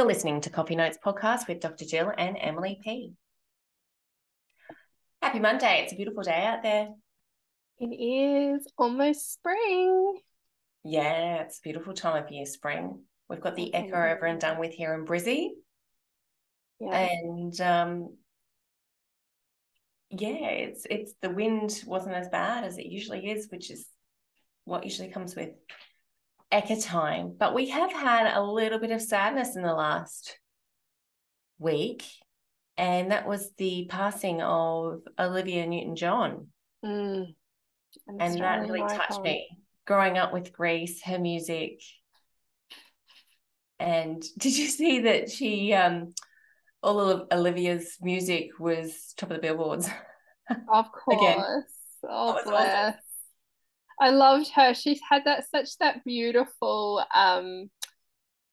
You're 0.00 0.06
listening 0.06 0.40
to 0.40 0.48
Coffee 0.48 0.76
Notes 0.76 0.96
podcast 1.04 1.46
with 1.46 1.60
Dr. 1.60 1.84
Jill 1.84 2.10
and 2.16 2.38
Emily 2.40 2.80
P. 2.82 3.12
Happy 5.20 5.38
Monday. 5.38 5.82
It's 5.82 5.92
a 5.92 5.96
beautiful 5.96 6.22
day 6.22 6.42
out 6.42 6.62
there. 6.62 6.88
It 7.78 7.88
is 7.88 8.66
almost 8.78 9.30
spring. 9.30 10.18
Yeah, 10.84 11.42
it's 11.42 11.58
a 11.58 11.60
beautiful 11.60 11.92
time 11.92 12.24
of 12.24 12.30
year, 12.30 12.46
spring. 12.46 13.02
We've 13.28 13.42
got 13.42 13.56
the 13.56 13.72
Ekka 13.74 14.16
over 14.16 14.24
and 14.24 14.40
done 14.40 14.58
with 14.58 14.72
here 14.72 14.94
in 14.94 15.04
Brizzy. 15.04 15.50
Yeah. 16.80 16.94
And 16.94 17.60
um 17.60 18.16
yeah, 20.08 20.48
it's 20.48 20.86
it's 20.88 21.12
the 21.20 21.28
wind 21.28 21.84
wasn't 21.86 22.14
as 22.14 22.30
bad 22.30 22.64
as 22.64 22.78
it 22.78 22.86
usually 22.86 23.28
is, 23.28 23.48
which 23.50 23.70
is 23.70 23.86
what 24.64 24.84
usually 24.84 25.10
comes 25.10 25.36
with 25.36 25.50
Ekka 26.52 26.84
time. 26.84 27.34
But 27.38 27.54
we 27.54 27.68
have 27.68 27.92
had 27.92 28.36
a 28.36 28.42
little 28.42 28.78
bit 28.78 28.90
of 28.90 29.00
sadness 29.00 29.56
in 29.56 29.62
the 29.62 29.74
last 29.74 30.38
week, 31.58 32.04
and 32.76 33.12
that 33.12 33.26
was 33.26 33.52
the 33.58 33.86
passing 33.88 34.42
of 34.42 35.02
Olivia 35.18 35.66
Newton 35.66 35.96
John. 35.96 36.48
Mm. 36.84 37.34
And 38.06 38.40
that 38.40 38.62
really 38.62 38.80
touched 38.80 39.20
me. 39.22 39.48
Growing 39.86 40.18
up 40.18 40.32
with 40.32 40.52
Grease, 40.52 41.02
her 41.02 41.18
music. 41.18 41.80
And 43.78 44.22
did 44.38 44.56
you 44.56 44.66
see 44.66 45.00
that 45.00 45.30
she 45.30 45.72
um 45.74 46.14
all 46.82 47.00
of 47.00 47.28
Olivia's 47.32 47.98
music 48.00 48.58
was 48.58 49.14
top 49.16 49.30
of 49.30 49.36
the 49.36 49.42
billboards? 49.42 49.88
Of 50.68 50.90
course. 50.90 51.62
oh 52.02 52.40
bless. 52.44 52.94
Awesome. 52.94 53.00
I 54.00 54.10
loved 54.10 54.50
her. 54.54 54.72
She's 54.72 55.00
had 55.08 55.24
that 55.26 55.44
such 55.50 55.76
that 55.78 56.02
beautiful 56.04 57.04
um 57.14 57.70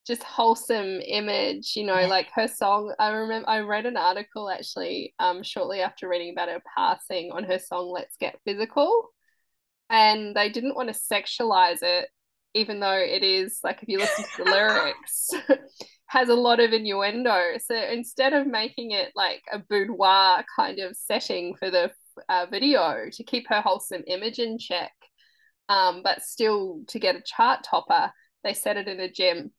just 0.05 0.23
wholesome 0.23 1.01
image, 1.05 1.73
you 1.75 1.85
know, 1.85 1.99
yeah. 1.99 2.07
like 2.07 2.29
her 2.33 2.47
song. 2.47 2.93
I 2.97 3.09
remember 3.09 3.49
I 3.49 3.59
read 3.59 3.85
an 3.85 3.97
article 3.97 4.49
actually 4.49 5.13
um 5.19 5.43
shortly 5.43 5.81
after 5.81 6.07
reading 6.07 6.31
about 6.31 6.49
her 6.49 6.61
passing 6.77 7.31
on 7.31 7.43
her 7.45 7.59
song 7.59 7.91
Let's 7.91 8.17
Get 8.17 8.39
Physical. 8.45 9.09
And 9.89 10.35
they 10.35 10.49
didn't 10.49 10.75
want 10.75 10.93
to 10.93 10.99
sexualize 11.13 11.79
it, 11.81 12.09
even 12.53 12.81
though 12.81 12.97
it 12.97 13.23
is 13.23 13.59
like 13.63 13.81
if 13.81 13.89
you 13.89 13.99
listen 13.99 14.25
to 14.35 14.43
the 14.43 14.51
lyrics, 14.51 15.29
has 16.07 16.29
a 16.29 16.33
lot 16.35 16.59
of 16.59 16.73
innuendo. 16.73 17.57
So 17.65 17.75
instead 17.75 18.33
of 18.33 18.47
making 18.47 18.91
it 18.91 19.11
like 19.15 19.43
a 19.51 19.59
boudoir 19.59 20.43
kind 20.55 20.79
of 20.79 20.95
setting 20.95 21.55
for 21.55 21.69
the 21.69 21.91
uh, 22.29 22.47
video 22.49 23.05
to 23.11 23.23
keep 23.23 23.47
her 23.49 23.61
wholesome 23.61 24.03
image 24.07 24.39
in 24.39 24.57
check, 24.57 24.91
um, 25.69 26.01
but 26.03 26.23
still 26.23 26.81
to 26.87 26.99
get 26.99 27.15
a 27.15 27.21
chart 27.21 27.63
topper, 27.63 28.11
they 28.43 28.53
set 28.53 28.77
it 28.77 28.87
in 28.87 28.99
a 28.99 29.11
gym. 29.11 29.51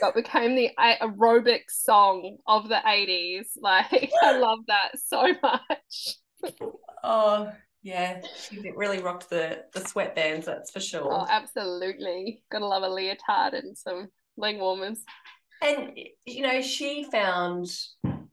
So 0.00 0.08
it 0.08 0.14
became 0.14 0.54
the 0.54 0.70
aerobic 0.78 1.62
song 1.68 2.36
of 2.46 2.68
the 2.68 2.80
80s. 2.86 3.46
Like, 3.60 4.10
I 4.22 4.32
love 4.38 4.60
that 4.68 4.92
so 5.04 5.34
much. 5.42 6.52
oh, 7.02 7.50
yeah. 7.82 8.20
It 8.52 8.76
really 8.76 9.00
rocked 9.00 9.30
the, 9.30 9.64
the 9.72 9.80
sweatbands, 9.80 10.44
that's 10.44 10.70
for 10.70 10.80
sure. 10.80 11.12
Oh, 11.12 11.26
absolutely. 11.28 12.42
Gotta 12.52 12.66
love 12.66 12.82
a 12.82 12.88
leotard 12.88 13.54
and 13.54 13.76
some 13.76 14.08
leg 14.36 14.58
warmers. 14.58 15.02
And, 15.62 15.98
you 16.24 16.42
know, 16.42 16.60
she 16.60 17.04
found 17.10 17.68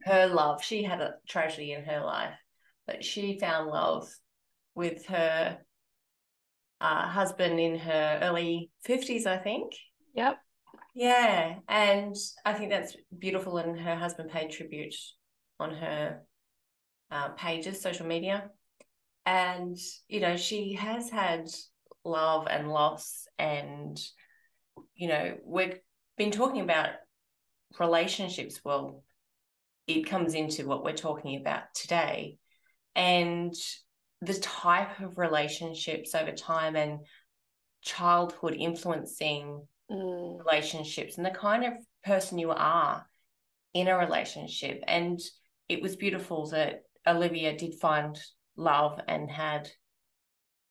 her 0.04 0.28
love. 0.28 0.64
She 0.64 0.84
had 0.84 1.02
a 1.02 1.16
tragedy 1.28 1.74
in 1.74 1.84
her 1.86 2.02
life, 2.02 2.36
but 2.86 3.04
she 3.04 3.40
found 3.40 3.70
love 3.70 4.10
with 4.76 5.06
her 5.08 5.58
uh, 6.82 7.08
husband 7.08 7.60
in 7.60 7.78
her 7.78 8.20
early 8.24 8.72
50s, 8.88 9.28
I 9.28 9.38
think. 9.38 9.74
Yep. 10.16 10.38
Yeah. 10.96 11.56
And 11.70 12.16
I 12.44 12.54
think 12.54 12.72
that's 12.72 12.98
beautiful. 13.18 13.58
And 13.58 13.80
her 13.80 13.96
husband 13.96 14.32
paid 14.32 14.50
tribute 14.52 14.96
on 15.60 15.76
her 15.76 16.24
uh, 17.12 17.30
pages, 17.30 17.82
social 17.82 18.08
media. 18.08 18.50
And, 19.26 19.78
you 20.10 20.20
know, 20.20 20.36
she 20.36 20.74
has 20.74 21.10
had 21.10 21.48
love 22.04 22.48
and 22.50 22.68
loss. 22.68 23.28
And, 23.38 24.00
you 24.96 25.08
know, 25.08 25.38
we've 25.46 25.80
been 26.18 26.32
talking 26.32 26.62
about 26.62 26.90
relationships. 27.80 28.60
Well, 28.66 29.04
it 29.86 30.10
comes 30.10 30.34
into 30.34 30.66
what 30.66 30.84
we're 30.84 30.94
talking 30.94 31.40
about 31.40 31.64
today. 31.76 32.38
And 32.96 33.54
the 34.22 34.34
type 34.36 35.00
of 35.00 35.18
relationships 35.18 36.14
over 36.14 36.32
time 36.32 36.76
and 36.76 37.00
childhood 37.82 38.56
influencing 38.58 39.66
mm. 39.90 40.40
relationships 40.46 41.18
and 41.18 41.26
the 41.26 41.32
kind 41.32 41.66
of 41.66 41.74
person 42.04 42.38
you 42.38 42.52
are 42.52 43.06
in 43.74 43.88
a 43.88 43.98
relationship. 43.98 44.84
And 44.88 45.20
it 45.70 45.82
was 45.82 45.96
beautiful 45.96 46.48
that 46.50 46.84
Olivia 47.08 47.58
did 47.58 47.76
find 47.76 48.20
love 48.56 49.00
and 49.08 49.30
had 49.30 49.70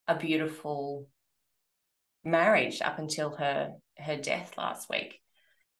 a 0.07 0.15
beautiful 0.15 1.07
marriage 2.23 2.81
up 2.81 2.99
until 2.99 3.35
her 3.35 3.73
her 3.97 4.15
death 4.15 4.53
last 4.57 4.89
week. 4.89 5.19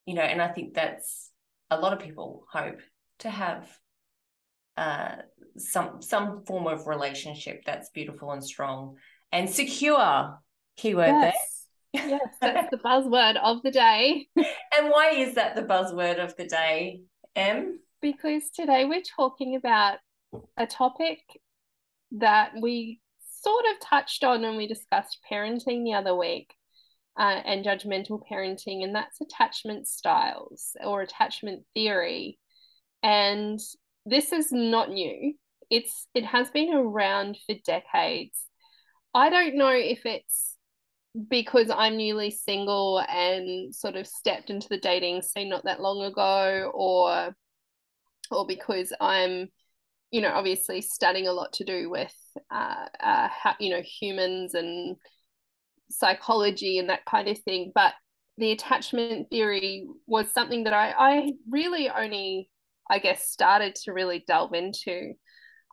You 0.05 0.15
know, 0.15 0.23
and 0.23 0.41
I 0.41 0.49
think 0.49 0.73
that's 0.73 1.29
a 1.69 1.79
lot 1.79 1.93
of 1.93 1.99
people 1.99 2.45
hope 2.51 2.81
to 3.19 3.29
have 3.29 3.69
uh, 4.75 5.17
some 5.57 6.01
some 6.01 6.43
form 6.45 6.67
of 6.67 6.87
relationship 6.87 7.63
that's 7.65 7.89
beautiful 7.89 8.31
and 8.31 8.43
strong 8.43 8.95
and 9.31 9.49
secure. 9.49 10.39
Keyword 10.77 11.07
yes. 11.07 11.65
there. 11.93 12.09
yes, 12.09 12.35
that's 12.41 12.69
the 12.71 12.77
buzzword 12.77 13.35
of 13.37 13.61
the 13.61 13.71
day. 13.71 14.27
and 14.35 14.89
why 14.89 15.11
is 15.11 15.35
that 15.35 15.55
the 15.55 15.63
buzzword 15.63 16.23
of 16.23 16.35
the 16.37 16.45
day, 16.45 17.01
Em? 17.35 17.79
Because 18.01 18.49
today 18.49 18.85
we're 18.85 19.03
talking 19.15 19.55
about 19.55 19.97
a 20.57 20.65
topic 20.65 21.19
that 22.13 22.53
we 22.59 22.99
sort 23.41 23.65
of 23.71 23.79
touched 23.87 24.23
on 24.23 24.41
when 24.41 24.57
we 24.57 24.67
discussed 24.67 25.19
parenting 25.29 25.83
the 25.83 25.93
other 25.93 26.15
week 26.15 26.53
uh, 27.17 27.41
and 27.45 27.65
judgmental 27.65 28.21
parenting, 28.31 28.83
and 28.83 28.95
that's 28.95 29.21
attachment 29.21 29.87
styles 29.87 30.75
or 30.83 31.01
attachment 31.01 31.63
theory. 31.73 32.39
And 33.03 33.59
this 34.05 34.31
is 34.31 34.51
not 34.51 34.89
new. 34.89 35.33
It's 35.69 36.07
it 36.13 36.25
has 36.25 36.49
been 36.51 36.73
around 36.73 37.37
for 37.45 37.55
decades. 37.65 38.37
I 39.13 39.29
don't 39.29 39.55
know 39.55 39.71
if 39.71 40.05
it's 40.05 40.57
because 41.29 41.69
I'm 41.69 41.97
newly 41.97 42.31
single 42.31 43.03
and 43.09 43.75
sort 43.75 43.95
of 43.95 44.07
stepped 44.07 44.49
into 44.49 44.69
the 44.69 44.77
dating 44.77 45.21
scene 45.21 45.49
not 45.49 45.65
that 45.65 45.81
long 45.81 46.01
ago, 46.03 46.71
or 46.73 47.35
or 48.31 48.47
because 48.47 48.93
I'm, 49.01 49.49
you 50.11 50.21
know, 50.21 50.31
obviously 50.31 50.81
studying 50.81 51.27
a 51.27 51.33
lot 51.33 51.53
to 51.53 51.65
do 51.65 51.89
with, 51.89 52.13
uh, 52.49 52.85
uh, 52.99 53.27
how, 53.29 53.55
you 53.59 53.69
know, 53.69 53.81
humans 53.81 54.53
and 54.53 54.95
psychology 55.89 56.77
and 56.77 56.89
that 56.89 57.03
kind 57.05 57.27
of 57.27 57.37
thing. 57.39 57.71
But 57.75 57.93
the 58.37 58.51
attachment 58.53 59.29
theory 59.29 59.85
was 60.07 60.31
something 60.31 60.63
that 60.63 60.73
I, 60.73 60.93
I 60.97 61.31
really 61.49 61.89
only 61.89 62.49
I 62.91 62.99
guess, 62.99 63.29
started 63.29 63.75
to 63.83 63.93
really 63.93 64.23
delve 64.27 64.53
into 64.53 65.13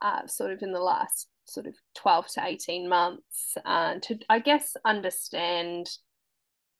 uh, 0.00 0.26
sort 0.28 0.52
of 0.52 0.62
in 0.62 0.72
the 0.72 0.80
last 0.80 1.26
sort 1.46 1.66
of 1.66 1.74
12 1.96 2.26
to 2.34 2.44
18 2.44 2.88
months 2.88 3.56
uh, 3.64 3.94
to, 4.02 4.18
I 4.30 4.38
guess, 4.38 4.76
understand 4.84 5.90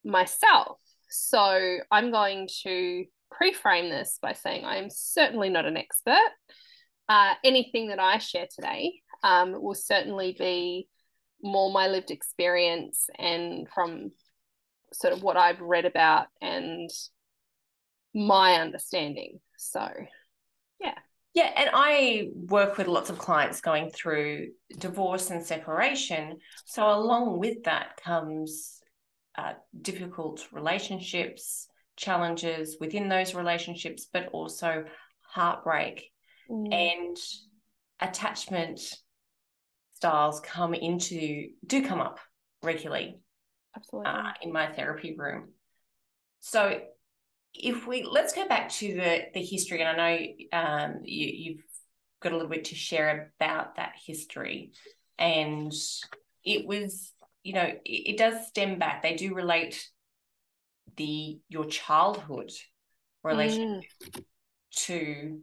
myself. 0.04 0.78
So 1.10 1.78
I'm 1.90 2.12
going 2.12 2.48
to 2.62 3.04
pre-frame 3.32 3.90
this 3.90 4.20
by 4.22 4.32
saying 4.32 4.64
I 4.64 4.76
am 4.76 4.90
certainly 4.90 5.48
not 5.48 5.66
an 5.66 5.76
expert. 5.76 6.30
Uh, 7.08 7.34
anything 7.42 7.88
that 7.88 7.98
I 7.98 8.18
share 8.18 8.46
today 8.54 9.00
um, 9.24 9.60
will 9.60 9.74
certainly 9.74 10.36
be 10.38 10.86
more 11.42 11.72
my 11.72 11.88
lived 11.88 12.12
experience 12.12 13.08
and 13.18 13.66
from 13.74 14.12
sort 14.92 15.12
of 15.12 15.22
what 15.24 15.36
I've 15.36 15.60
read 15.60 15.84
about 15.84 16.28
and 16.40 16.90
my 18.14 18.54
understanding. 18.54 19.40
So 19.56 19.88
yeah. 20.80 20.94
Yeah, 21.34 21.52
and 21.54 21.70
I 21.72 22.30
work 22.34 22.78
with 22.78 22.88
lots 22.88 23.10
of 23.10 23.18
clients 23.18 23.60
going 23.60 23.90
through 23.90 24.48
divorce 24.78 25.30
and 25.30 25.44
separation. 25.44 26.38
So, 26.64 26.88
along 26.90 27.38
with 27.38 27.64
that 27.64 27.96
comes 28.02 28.80
uh, 29.36 29.52
difficult 29.80 30.46
relationships, 30.52 31.68
challenges 31.96 32.78
within 32.80 33.08
those 33.08 33.34
relationships, 33.34 34.08
but 34.12 34.28
also 34.32 34.84
heartbreak 35.28 36.10
mm. 36.50 36.72
and 36.72 37.16
attachment 38.00 38.80
styles 39.94 40.40
come 40.40 40.74
into 40.74 41.48
do 41.66 41.84
come 41.84 42.00
up 42.00 42.20
regularly 42.62 43.18
absolutely 43.76 44.10
uh, 44.10 44.32
in 44.42 44.52
my 44.52 44.72
therapy 44.72 45.14
room 45.18 45.48
so 46.40 46.80
if 47.58 47.86
we 47.86 48.04
let's 48.04 48.32
go 48.32 48.46
back 48.46 48.68
to 48.70 48.94
the 48.94 49.22
the 49.34 49.42
history, 49.42 49.82
and 49.82 50.00
I 50.00 50.16
know 50.16 50.58
um, 50.58 51.00
you, 51.02 51.26
you've 51.26 51.64
got 52.20 52.32
a 52.32 52.36
little 52.36 52.50
bit 52.50 52.66
to 52.66 52.74
share 52.74 53.32
about 53.38 53.76
that 53.76 53.94
history, 54.04 54.72
and 55.18 55.72
it 56.44 56.66
was 56.66 57.12
you 57.42 57.54
know 57.54 57.64
it, 57.64 57.80
it 57.84 58.16
does 58.18 58.46
stem 58.48 58.78
back. 58.78 59.02
They 59.02 59.14
do 59.14 59.34
relate 59.34 59.88
the 60.96 61.40
your 61.48 61.66
childhood 61.66 62.52
relationship 63.24 63.90
mm. 64.12 64.24
to 64.72 65.40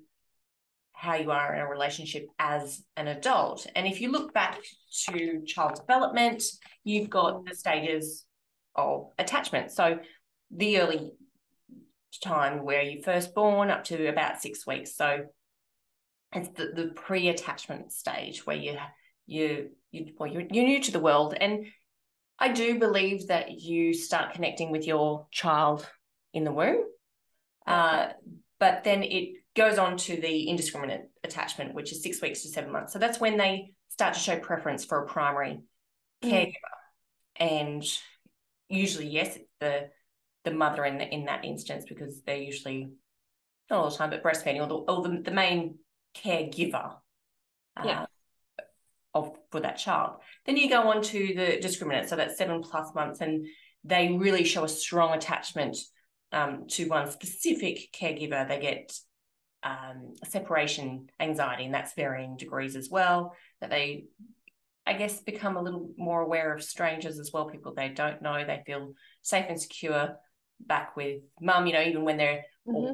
how 0.94 1.16
you 1.16 1.30
are 1.30 1.54
in 1.54 1.62
a 1.62 1.68
relationship 1.68 2.28
as 2.40 2.82
an 2.96 3.08
adult. 3.08 3.68
And 3.76 3.86
if 3.86 4.00
you 4.00 4.12
look 4.12 4.34
back 4.34 4.58
to 5.10 5.44
child 5.46 5.76
development, 5.76 6.44
you've 6.86 7.10
got 7.10 7.46
the 7.46 7.54
stages 7.54 8.26
of 8.76 9.12
attachment. 9.20 9.72
So 9.72 10.00
the 10.52 10.80
early 10.80 11.12
time 12.20 12.64
where 12.64 12.82
you 12.82 13.02
first 13.02 13.34
born 13.34 13.70
up 13.70 13.84
to 13.86 14.08
about 14.08 14.42
six 14.42 14.66
weeks. 14.66 14.96
So 14.96 15.26
it's 16.34 16.50
the, 16.50 16.72
the 16.76 16.92
pre-attachment 16.96 17.92
stage 17.92 18.46
where 18.46 18.58
you 18.58 18.78
you 19.28 19.70
you 19.92 20.14
well 20.18 20.32
you're, 20.32 20.44
you're 20.52 20.66
new 20.66 20.82
to 20.82 20.92
the 20.92 21.00
world 21.00 21.34
and 21.40 21.66
I 22.38 22.52
do 22.52 22.78
believe 22.80 23.28
that 23.28 23.60
you 23.62 23.94
start 23.94 24.34
connecting 24.34 24.72
with 24.72 24.86
your 24.86 25.28
child 25.32 25.88
in 26.34 26.44
the 26.44 26.52
womb. 26.52 26.84
Uh, 27.66 28.10
but 28.60 28.84
then 28.84 29.04
it 29.04 29.36
goes 29.56 29.78
on 29.78 29.98
to 29.98 30.20
the 30.20 30.50
indiscriminate 30.50 31.10
attachment, 31.24 31.74
which 31.74 31.92
is 31.92 32.04
six 32.04 32.22
weeks 32.22 32.42
to 32.42 32.50
seven 32.50 32.72
months. 32.72 32.94
So 32.94 33.00
that's 33.00 33.20
when 33.20 33.38
they 33.38 33.72
start 33.90 34.14
to 34.16 34.20
show 34.20 34.38
preference 34.38 34.84
for 34.84 35.04
a 35.04 35.08
primary 35.08 35.62
mm. 36.24 36.30
caregiver. 36.30 36.54
And 37.38 37.84
usually, 38.68 39.08
yes, 39.08 39.38
it's 39.38 39.50
the 39.60 39.90
the 40.46 40.52
mother 40.52 40.86
in 40.86 40.98
the, 40.98 41.08
in 41.08 41.26
that 41.26 41.44
instance 41.44 41.84
because 41.88 42.22
they're 42.22 42.38
usually 42.38 42.90
not 43.70 43.80
all 43.80 43.90
the 43.90 43.96
time, 43.96 44.12
but 44.12 44.24
breastfeeding 44.24 44.62
or 44.62 44.68
the, 44.68 44.76
or 44.76 45.02
the, 45.04 45.22
the 45.22 45.32
main 45.32 45.80
caregiver. 46.16 46.96
Uh, 47.76 47.84
yeah. 47.86 48.06
Of 49.14 49.32
for 49.50 49.62
that 49.62 49.78
child. 49.78 50.18
Then 50.46 50.58
you 50.58 50.70
go 50.70 50.90
on 50.90 51.02
to 51.02 51.20
the 51.20 51.60
discriminant, 51.66 52.10
so 52.10 52.18
that's 52.18 52.38
seven 52.38 52.62
plus 52.62 52.94
months, 52.94 53.22
and 53.22 53.46
they 53.86 54.12
really 54.12 54.44
show 54.44 54.66
a 54.66 54.70
strong 54.70 55.16
attachment 55.16 55.78
um, 56.34 56.66
to 56.72 56.88
one 56.90 57.10
specific 57.10 57.94
caregiver. 57.94 58.46
They 58.46 58.60
get 58.60 58.94
um, 59.64 60.16
separation 60.26 61.10
anxiety, 61.20 61.64
and 61.64 61.74
that's 61.74 61.94
varying 61.94 62.36
degrees 62.36 62.76
as 62.76 62.90
well. 62.90 63.36
That 63.62 63.70
they, 63.70 64.08
I 64.86 64.94
guess, 64.94 65.22
become 65.22 65.56
a 65.56 65.62
little 65.62 65.92
more 65.98 66.22
aware 66.22 66.54
of 66.54 66.62
strangers 66.62 67.18
as 67.18 67.32
well, 67.34 67.46
people 67.46 67.74
they 67.74 67.90
don't 67.90 68.22
know. 68.22 68.44
They 68.46 68.64
feel 68.66 68.96
safe 69.22 69.46
and 69.48 69.62
secure 69.62 70.18
back 70.60 70.96
with 70.96 71.22
mum, 71.40 71.68
you 71.68 71.74
know, 71.74 71.82
even 71.82 72.04
when 72.04 72.18
they're 72.18 72.44
mm-hmm. 72.68 72.94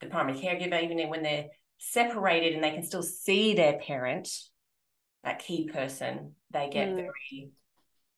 the 0.00 0.06
primary 0.06 0.38
caregiver, 0.38 0.82
even 0.82 1.08
when 1.08 1.22
they're 1.22 1.46
separated 1.78 2.54
and 2.54 2.62
they 2.62 2.70
can 2.70 2.84
still 2.84 3.02
see 3.02 3.54
their 3.54 3.78
parent, 3.78 4.28
that 5.24 5.38
key 5.38 5.68
person, 5.68 6.34
they 6.50 6.68
get 6.70 6.88
mm. 6.88 6.96
very, 6.96 7.50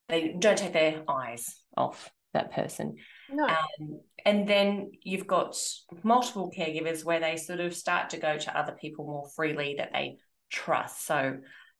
they 0.08 0.36
don't 0.38 0.58
take 0.58 0.72
their 0.72 1.02
eyes 1.08 1.56
off 1.76 2.10
that 2.32 2.52
person. 2.52 2.96
No. 3.30 3.46
Um, 3.46 4.00
and 4.24 4.48
then 4.48 4.92
you've 5.02 5.26
got 5.26 5.56
multiple 6.02 6.52
caregivers 6.56 7.04
where 7.04 7.20
they 7.20 7.36
sort 7.36 7.60
of 7.60 7.74
start 7.74 8.10
to 8.10 8.16
go 8.18 8.36
to 8.36 8.58
other 8.58 8.76
people 8.80 9.06
more 9.06 9.28
freely 9.34 9.76
that 9.78 9.92
they 9.92 10.18
trust. 10.50 11.06
So 11.06 11.38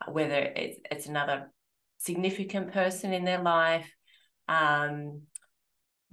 whether 0.09 0.39
it's, 0.39 0.79
it's 0.91 1.07
another 1.07 1.51
significant 1.99 2.73
person 2.73 3.13
in 3.13 3.25
their 3.25 3.43
life, 3.43 3.91
um, 4.49 5.23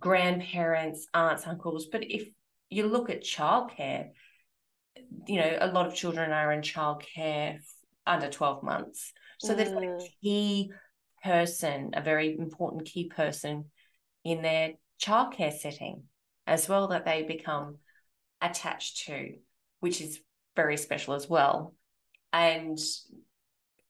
grandparents, 0.02 1.08
aunts, 1.14 1.48
uncles. 1.48 1.88
But 1.90 2.04
if 2.04 2.28
you 2.70 2.88
look 2.88 3.10
at 3.10 3.24
childcare, 3.24 4.10
you 5.28 5.40
know, 5.40 5.58
a 5.62 5.72
lot 5.72 5.88
of 5.88 5.96
children 5.96 6.32
are 6.32 6.52
in 6.52 6.62
childcare 6.62 7.60
under 8.06 8.30
12 8.30 8.64
months. 8.64 9.14
So 9.40 9.54
mm. 9.54 9.58
there's 9.58 9.70
a 9.70 10.10
key 10.22 10.72
person, 11.24 11.92
a 11.94 12.02
very 12.02 12.36
important 12.38 12.86
key 12.86 13.08
person 13.08 13.66
in 14.26 14.42
their 14.42 14.74
childcare 15.02 15.54
setting 15.54 16.04
as 16.48 16.68
well 16.68 16.90
that 16.90 17.06
they 17.06 17.24
become 17.24 17.78
attached 18.42 19.06
to, 19.06 19.36
which 19.80 20.02
is 20.02 20.20
very 20.56 20.76
special 20.76 21.14
as 21.14 21.30
well. 21.30 21.76
And 22.34 22.80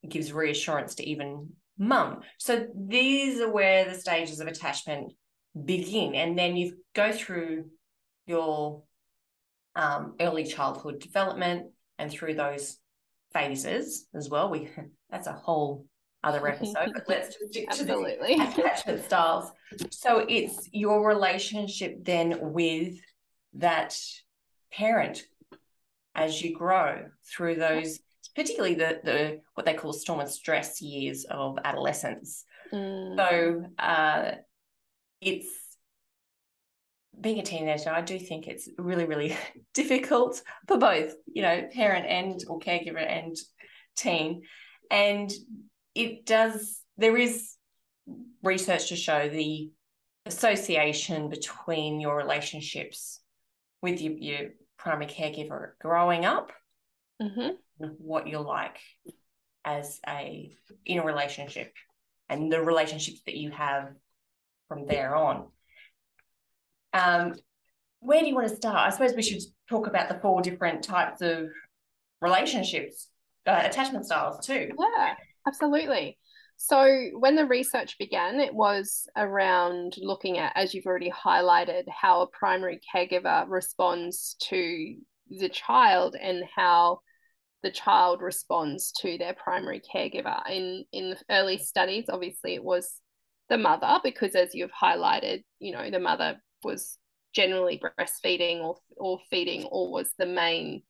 gives 0.07 0.33
reassurance 0.33 0.95
to 0.95 1.07
even 1.07 1.49
mum. 1.77 2.21
So 2.37 2.67
these 2.75 3.39
are 3.39 3.51
where 3.51 3.85
the 3.85 3.95
stages 3.95 4.39
of 4.39 4.47
attachment 4.47 5.13
begin. 5.65 6.15
And 6.15 6.37
then 6.37 6.55
you 6.55 6.77
go 6.93 7.11
through 7.11 7.65
your 8.25 8.83
um, 9.75 10.15
early 10.19 10.45
childhood 10.45 10.99
development 10.99 11.67
and 11.97 12.11
through 12.11 12.35
those 12.35 12.77
phases 13.33 14.07
as 14.13 14.29
well. 14.29 14.49
We 14.49 14.69
that's 15.09 15.27
a 15.27 15.33
whole 15.33 15.85
other 16.23 16.47
episode, 16.47 16.91
but 16.93 17.03
let's 17.07 17.35
just 17.35 17.51
stick 17.51 17.69
to 17.71 17.85
the 17.85 18.17
attachment 18.59 19.03
styles. 19.03 19.51
So 19.89 20.25
it's 20.29 20.69
your 20.71 21.05
relationship 21.07 22.03
then 22.03 22.37
with 22.41 22.95
that 23.53 23.97
parent 24.71 25.23
as 26.15 26.41
you 26.41 26.55
grow 26.55 27.05
through 27.25 27.55
those, 27.55 27.99
particularly 28.35 28.75
the 28.75 28.99
the 29.03 29.41
what 29.55 29.65
they 29.65 29.73
call 29.73 29.93
storm 29.93 30.19
and 30.19 30.29
stress 30.29 30.81
years 30.81 31.25
of 31.25 31.57
adolescence. 31.63 32.45
Mm. 32.71 33.17
So 33.17 33.65
uh, 33.79 34.31
it's 35.21 35.47
being 37.19 37.39
a 37.39 37.43
teenager, 37.43 37.89
I 37.89 38.01
do 38.01 38.17
think 38.17 38.47
it's 38.47 38.67
really, 38.77 39.05
really 39.05 39.37
difficult 39.73 40.41
for 40.67 40.77
both, 40.77 41.13
you 41.31 41.41
know, 41.41 41.67
parent 41.73 42.07
and 42.07 42.43
or 42.47 42.59
caregiver 42.59 43.05
and 43.05 43.35
teen. 43.95 44.43
And 44.89 45.31
it 45.95 46.25
does, 46.25 46.81
there 46.97 47.17
is 47.17 47.55
research 48.43 48.89
to 48.89 48.95
show 48.95 49.29
the 49.29 49.69
association 50.25 51.29
between 51.29 51.99
your 51.99 52.15
relationships 52.15 53.19
with 53.81 54.01
your, 54.01 54.13
your 54.13 54.49
primary 54.77 55.07
caregiver 55.07 55.71
growing 55.79 56.25
up, 56.25 56.51
mm-hmm. 57.21 57.49
what 57.97 58.27
you're 58.27 58.41
like 58.41 58.79
as 59.63 59.99
a 60.07 60.55
in 60.85 60.97
a 60.97 61.05
relationship 61.05 61.71
and 62.29 62.51
the 62.51 62.59
relationships 62.59 63.21
that 63.27 63.35
you 63.35 63.51
have 63.51 63.93
from 64.71 64.85
there 64.85 65.17
on. 65.17 65.47
Um, 66.93 67.33
where 67.99 68.21
do 68.21 68.27
you 68.27 68.35
want 68.35 68.47
to 68.47 68.55
start? 68.55 68.77
I 68.77 68.89
suppose 68.89 69.13
we 69.13 69.21
should 69.21 69.41
talk 69.69 69.85
about 69.85 70.07
the 70.07 70.17
four 70.21 70.41
different 70.41 70.81
types 70.81 71.21
of 71.21 71.49
relationships, 72.21 73.09
uh, 73.45 73.63
attachment 73.65 74.05
styles 74.05 74.45
too. 74.45 74.69
Yeah, 74.79 75.15
absolutely. 75.45 76.17
So, 76.55 77.09
when 77.19 77.35
the 77.35 77.45
research 77.45 77.97
began, 77.97 78.39
it 78.39 78.53
was 78.53 79.07
around 79.17 79.95
looking 79.97 80.37
at, 80.37 80.53
as 80.55 80.73
you've 80.73 80.85
already 80.85 81.11
highlighted, 81.11 81.83
how 81.89 82.21
a 82.21 82.27
primary 82.27 82.79
caregiver 82.95 83.43
responds 83.49 84.37
to 84.49 84.95
the 85.29 85.49
child 85.49 86.15
and 86.15 86.43
how 86.55 86.99
the 87.61 87.71
child 87.71 88.21
responds 88.21 88.93
to 89.01 89.17
their 89.17 89.33
primary 89.33 89.81
caregiver. 89.93 90.41
In 90.49 90.85
in 90.93 91.09
the 91.09 91.17
early 91.29 91.57
studies, 91.57 92.05
obviously, 92.07 92.53
it 92.53 92.63
was 92.63 93.01
the 93.51 93.57
mother 93.57 93.99
because 94.03 94.33
as 94.33 94.55
you've 94.55 94.71
highlighted 94.71 95.43
you 95.59 95.71
know 95.71 95.91
the 95.91 95.99
mother 95.99 96.41
was 96.63 96.97
generally 97.33 97.79
breastfeeding 97.79 98.61
or 98.61 98.77
or 98.97 99.19
feeding 99.29 99.65
or 99.65 99.91
was 99.91 100.09
the 100.17 100.25
main 100.25 100.81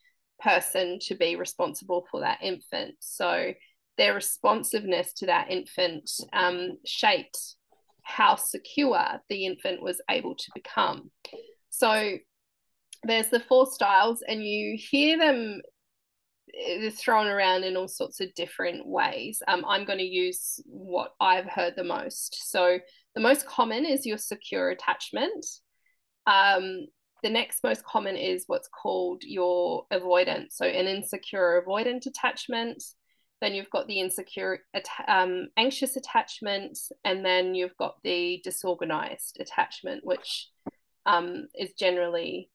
person 0.41 0.99
to 0.99 1.15
be 1.15 1.35
responsible 1.35 2.05
for 2.09 2.21
that 2.21 2.39
infant. 2.41 2.95
So 2.99 3.53
their 3.97 4.13
responsiveness 4.13 5.13
to 5.13 5.27
that 5.27 5.51
infant 5.51 6.09
um, 6.33 6.77
shaped 6.85 7.37
how 8.03 8.35
secure 8.35 9.21
the 9.29 9.45
infant 9.45 9.81
was 9.81 10.01
able 10.09 10.35
to 10.35 10.51
become. 10.55 11.11
So 11.69 12.17
there's 13.03 13.29
the 13.29 13.39
four 13.39 13.67
styles 13.67 14.23
and 14.27 14.43
you 14.43 14.77
hear 14.79 15.17
them 15.17 15.61
is 16.53 16.95
thrown 16.95 17.27
around 17.27 17.63
in 17.63 17.77
all 17.77 17.87
sorts 17.87 18.19
of 18.21 18.33
different 18.35 18.85
ways. 18.85 19.41
Um, 19.47 19.63
I'm 19.67 19.85
going 19.85 19.99
to 19.99 20.05
use 20.05 20.59
what 20.65 21.13
I've 21.19 21.45
heard 21.45 21.73
the 21.75 21.83
most. 21.83 22.49
So 22.49 22.79
the 23.15 23.21
most 23.21 23.45
common 23.45 23.85
is 23.85 24.05
your 24.05 24.17
secure 24.17 24.69
attachment. 24.69 25.45
Um, 26.27 26.87
the 27.23 27.29
next 27.29 27.63
most 27.63 27.83
common 27.83 28.15
is 28.15 28.45
what's 28.47 28.67
called 28.67 29.23
your 29.23 29.85
avoidance. 29.91 30.55
So 30.57 30.65
an 30.65 30.87
insecure 30.87 31.63
avoidant 31.65 32.05
attachment. 32.05 32.83
Then 33.41 33.53
you've 33.53 33.69
got 33.71 33.87
the 33.87 33.99
insecure, 33.99 34.59
um, 35.07 35.47
anxious 35.57 35.95
attachment, 35.95 36.77
and 37.03 37.25
then 37.25 37.55
you've 37.55 37.75
got 37.77 37.95
the 38.03 38.39
disorganized 38.43 39.37
attachment, 39.39 40.05
which 40.05 40.47
um, 41.07 41.47
is 41.55 41.73
generally 41.73 42.51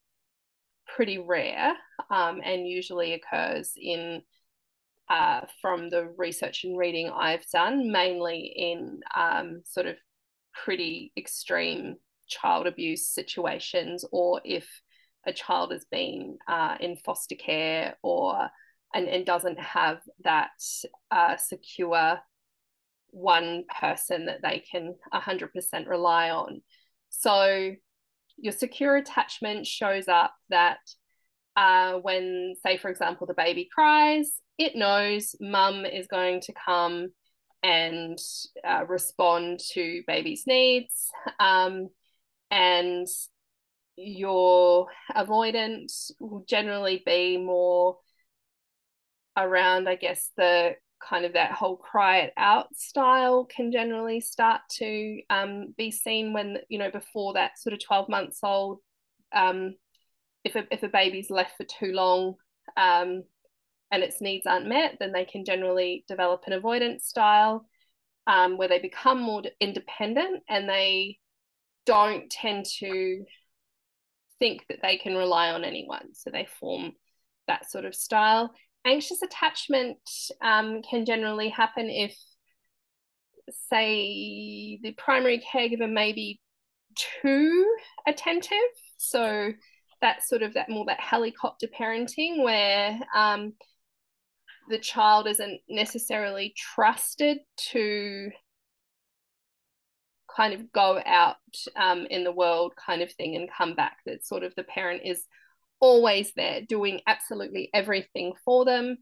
pretty 0.87 1.19
rare 1.19 1.75
um, 2.11 2.40
and 2.45 2.69
usually 2.69 3.14
occurs 3.14 3.73
in 3.76 4.23
uh, 5.09 5.43
from 5.61 5.88
the 5.88 6.09
research 6.16 6.64
and 6.64 6.76
reading 6.76 7.11
I've 7.11 7.49
done, 7.52 7.93
mainly 7.93 8.52
in 8.57 9.00
um, 9.16 9.62
sort 9.64 9.87
of 9.87 9.97
pretty 10.64 11.12
extreme 11.16 11.97
child 12.26 12.66
abuse 12.66 13.07
situations, 13.07 14.05
or 14.11 14.40
if 14.45 14.69
a 15.26 15.33
child 15.33 15.73
has 15.73 15.85
been 15.90 16.38
uh, 16.49 16.76
in 16.81 16.97
foster 16.97 17.35
care 17.35 17.97
or 18.02 18.49
and, 18.95 19.09
and 19.09 19.26
doesn't 19.26 19.59
have 19.59 19.99
that 20.25 20.50
uh, 21.11 21.37
secure 21.37 22.19
one 23.11 23.64
person 23.81 24.26
that 24.26 24.40
they 24.43 24.62
can 24.71 24.95
100% 25.12 25.87
rely 25.87 26.31
on. 26.31 26.62
So 27.11 27.73
your 28.37 28.52
secure 28.52 28.97
attachment 28.97 29.66
shows 29.66 30.09
up 30.09 30.35
that 30.50 30.78
uh, 31.57 31.95
when, 31.95 32.55
say, 32.62 32.76
for 32.76 32.90
example, 32.90 33.26
the 33.26 33.35
baby 33.35 33.69
cries, 33.73 34.33
it 34.59 34.76
knows 34.76 35.35
mum 35.40 35.85
is 35.85 36.07
going 36.07 36.40
to 36.43 36.52
come 36.52 37.09
and 37.62 38.19
uh, 38.62 38.85
respond 38.87 39.61
to 39.73 40.02
baby's 40.07 40.47
needs. 40.47 41.09
Um, 41.40 41.88
and 42.50 43.07
your 43.97 44.88
avoidant 45.14 45.90
will 46.21 46.45
generally 46.47 47.02
be 47.05 47.38
more 47.38 47.97
around, 49.37 49.88
I 49.88 49.97
guess, 49.97 50.31
the 50.37 50.75
kind 51.00 51.25
of 51.25 51.35
that 51.35 51.53
whole 51.53 51.76
cry 51.76 52.19
it 52.19 52.33
out 52.37 52.75
style 52.76 53.45
can 53.45 53.71
generally 53.71 54.21
start 54.21 54.61
to 54.71 55.21
um, 55.31 55.75
be 55.76 55.91
seen 55.91 56.33
when, 56.33 56.59
you 56.69 56.79
know, 56.79 56.91
before 56.91 57.35
that 57.35 57.59
sort 57.59 57.73
of 57.73 57.85
12 57.85 58.09
months 58.09 58.41
old. 58.43 58.79
Um, 59.35 59.75
if, 60.45 60.55
a, 60.57 60.65
if 60.71 60.83
a 60.83 60.88
baby's 60.88 61.31
left 61.31 61.57
for 61.57 61.65
too 61.65 61.93
long 61.93 62.35
um, 62.76 63.25
and 63.91 64.03
its 64.03 64.21
needs 64.21 64.47
aren't 64.47 64.69
met, 64.69 64.97
then 64.99 65.12
they 65.12 65.25
can 65.25 65.45
generally 65.45 66.05
develop 66.09 66.45
an 66.47 66.53
avoidance 66.53 67.05
style 67.07 67.67
um, 68.26 68.57
where 68.57 68.69
they 68.69 68.79
become 68.79 69.21
more 69.21 69.43
independent 69.61 70.43
and 70.49 70.69
they 70.69 71.19
don't 71.85 72.29
tend 72.31 72.67
to 72.81 73.25
think 74.38 74.65
that 74.69 74.79
they 74.83 74.97
can 74.97 75.15
rely 75.15 75.50
on 75.50 75.65
anyone. 75.65 76.15
So 76.15 76.31
they 76.31 76.47
form 76.61 76.93
that 77.49 77.71
sort 77.71 77.85
of 77.85 77.95
style. 77.95 78.53
Anxious 78.87 79.23
attachment 79.23 79.99
um, 80.40 80.81
can 80.83 81.05
generally 81.05 81.49
happen 81.49 81.90
if, 81.90 82.16
say, 83.69 84.78
the 84.83 84.93
primary 84.97 85.43
caregiver 85.52 85.90
may 85.90 86.12
be 86.12 86.40
too 86.95 87.76
attentive. 88.07 88.57
So 88.97 89.52
that's 90.00 90.28
sort 90.28 90.43
of 90.43 90.55
that 90.55 90.69
more 90.69 90.85
that 90.87 91.00
helicopter 91.00 91.66
parenting 91.66 92.43
where 92.43 92.99
um, 93.14 93.55
the 94.69 94.78
child 94.78 95.26
isn't 95.26 95.61
necessarily 95.69 96.55
trusted 96.57 97.38
to 97.73 98.31
kind 100.35 100.52
of 100.52 100.71
go 100.73 101.00
out 101.05 101.37
um, 101.76 102.07
in 102.11 102.25
the 102.25 102.33
world 102.33 102.75
kind 102.76 103.00
of 103.00 103.11
thing 103.12 103.37
and 103.37 103.50
come 103.50 103.75
back 103.75 103.99
that 104.05 104.25
sort 104.25 104.43
of 104.43 104.55
the 104.55 104.64
parent 104.64 105.02
is 105.05 105.25
always 105.80 106.33
there 106.35 106.62
doing 106.62 107.00
absolutely 107.06 107.71
everything 107.75 108.33
for 108.45 108.64
them 108.64 108.97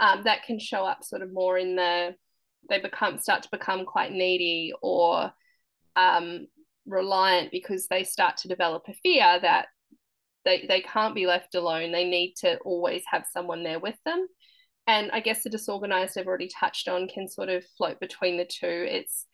um, 0.00 0.22
that 0.24 0.44
can 0.44 0.58
show 0.58 0.84
up 0.84 1.02
sort 1.02 1.22
of 1.22 1.32
more 1.32 1.58
in 1.58 1.76
the 1.76 2.14
they 2.68 2.80
become 2.80 3.18
start 3.18 3.42
to 3.42 3.48
become 3.50 3.84
quite 3.84 4.12
needy 4.12 4.72
or 4.82 5.32
um, 5.96 6.46
reliant 6.86 7.50
because 7.50 7.86
they 7.86 8.04
start 8.04 8.36
to 8.38 8.48
develop 8.48 8.84
a 8.88 8.94
fear 8.94 9.38
that 9.40 9.66
they, 10.44 10.66
they 10.66 10.80
can't 10.80 11.14
be 11.14 11.26
left 11.26 11.54
alone. 11.54 11.92
They 11.92 12.04
need 12.08 12.34
to 12.38 12.58
always 12.58 13.02
have 13.10 13.26
someone 13.32 13.62
there 13.62 13.78
with 13.78 13.96
them. 14.04 14.26
And 14.86 15.10
i 15.10 15.20
guess 15.20 15.42
the 15.42 15.50
disorganized 15.50 16.16
i've 16.16 16.26
already 16.26 16.48
touched 16.48 16.88
on 16.88 17.08
can 17.08 17.28
sort 17.28 17.50
of 17.50 17.64
float 17.76 18.00
between 18.00 18.38
the 18.38 18.46
two. 18.46 18.86
It's 18.88 19.26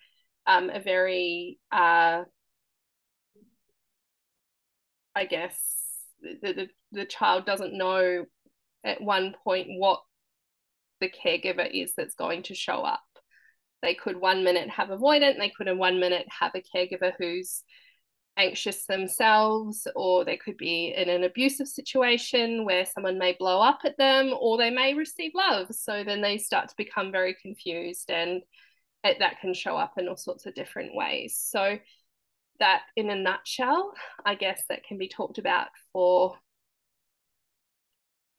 um, 0.46 0.68
a 0.70 0.80
very 0.80 1.58
uh, 1.70 2.24
i 5.14 5.24
guess 5.24 5.73
the, 6.42 6.52
the, 6.52 6.68
the 6.92 7.04
child 7.04 7.46
doesn't 7.46 7.76
know 7.76 8.24
at 8.84 9.00
one 9.00 9.34
point 9.44 9.68
what 9.78 10.00
the 11.00 11.10
caregiver 11.10 11.68
is 11.70 11.94
that's 11.96 12.14
going 12.14 12.42
to 12.42 12.54
show 12.54 12.82
up 12.82 13.02
they 13.82 13.94
could 13.94 14.20
one 14.20 14.44
minute 14.44 14.70
have 14.70 14.88
avoidant 14.88 15.38
they 15.38 15.50
could 15.50 15.68
in 15.68 15.78
one 15.78 16.00
minute 16.00 16.26
have 16.28 16.52
a 16.54 16.62
caregiver 16.76 17.12
who's 17.18 17.62
anxious 18.36 18.86
themselves, 18.86 19.86
or 19.94 20.24
they 20.24 20.36
could 20.36 20.56
be 20.56 20.94
in 20.96 21.08
an 21.08 21.24
abusive 21.24 21.68
situation 21.68 22.64
where 22.64 22.84
someone 22.84 23.18
may 23.18 23.36
blow 23.38 23.60
up 23.60 23.80
at 23.84 23.96
them, 23.96 24.32
or 24.38 24.58
they 24.58 24.70
may 24.70 24.94
receive 24.94 25.32
love. 25.34 25.68
So 25.70 26.02
then 26.04 26.20
they 26.20 26.38
start 26.38 26.68
to 26.68 26.74
become 26.76 27.12
very 27.12 27.36
confused, 27.40 28.10
and 28.10 28.42
that 29.02 29.40
can 29.40 29.54
show 29.54 29.76
up 29.76 29.94
in 29.98 30.08
all 30.08 30.16
sorts 30.16 30.46
of 30.46 30.54
different 30.54 30.94
ways. 30.94 31.36
So, 31.38 31.78
that 32.60 32.82
in 32.96 33.10
a 33.10 33.16
nutshell, 33.16 33.92
I 34.24 34.34
guess 34.34 34.62
that 34.68 34.84
can 34.84 34.98
be 34.98 35.08
talked 35.08 35.38
about 35.38 35.68
for 35.92 36.36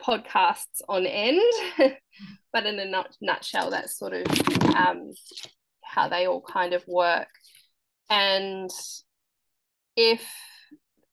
podcasts 0.01 0.81
on 0.87 1.05
end. 1.05 1.41
but 2.53 2.65
in 2.65 2.79
a 2.79 2.85
nut- 2.85 3.17
nutshell, 3.21 3.71
that's 3.71 3.97
sort 3.97 4.13
of 4.13 4.25
um, 4.75 5.11
how 5.83 6.07
they 6.07 6.27
all 6.27 6.41
kind 6.41 6.73
of 6.73 6.83
work. 6.87 7.27
And 8.09 8.69
if 9.95 10.25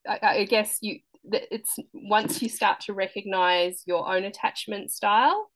I, 0.08 0.18
I 0.22 0.44
guess 0.44 0.78
you 0.80 0.98
it's 1.24 1.76
once 1.92 2.42
you 2.42 2.48
start 2.48 2.80
to 2.80 2.92
recognize 2.92 3.82
your 3.86 4.12
own 4.12 4.24
attachment 4.24 4.90
style 4.90 5.48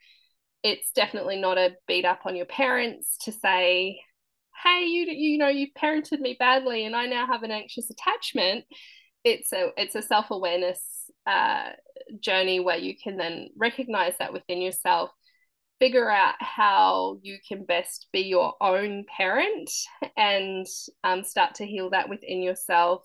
it's 0.62 0.90
definitely 0.92 1.40
not 1.40 1.58
a 1.58 1.74
beat 1.86 2.04
up 2.04 2.20
on 2.24 2.36
your 2.36 2.46
parents 2.46 3.18
to 3.24 3.32
say 3.32 4.00
hey 4.62 4.84
you 4.84 5.06
you 5.06 5.38
know 5.38 5.48
you 5.48 5.68
parented 5.78 6.20
me 6.20 6.36
badly 6.38 6.84
and 6.84 6.96
i 6.96 7.06
now 7.06 7.26
have 7.26 7.42
an 7.42 7.50
anxious 7.50 7.90
attachment 7.90 8.64
it's 9.24 9.52
a 9.52 9.70
it's 9.76 9.94
a 9.94 10.02
self-awareness 10.02 11.10
uh, 11.26 11.70
journey 12.20 12.60
where 12.60 12.78
you 12.78 12.94
can 13.02 13.16
then 13.16 13.48
recognize 13.56 14.14
that 14.18 14.32
within 14.32 14.60
yourself 14.60 15.10
figure 15.78 16.10
out 16.10 16.34
how 16.40 17.18
you 17.22 17.38
can 17.46 17.64
best 17.64 18.06
be 18.12 18.20
your 18.20 18.54
own 18.60 19.04
parent 19.14 19.70
and 20.16 20.66
um, 21.04 21.22
start 21.22 21.54
to 21.54 21.66
heal 21.66 21.90
that 21.90 22.08
within 22.08 22.42
yourself 22.42 23.04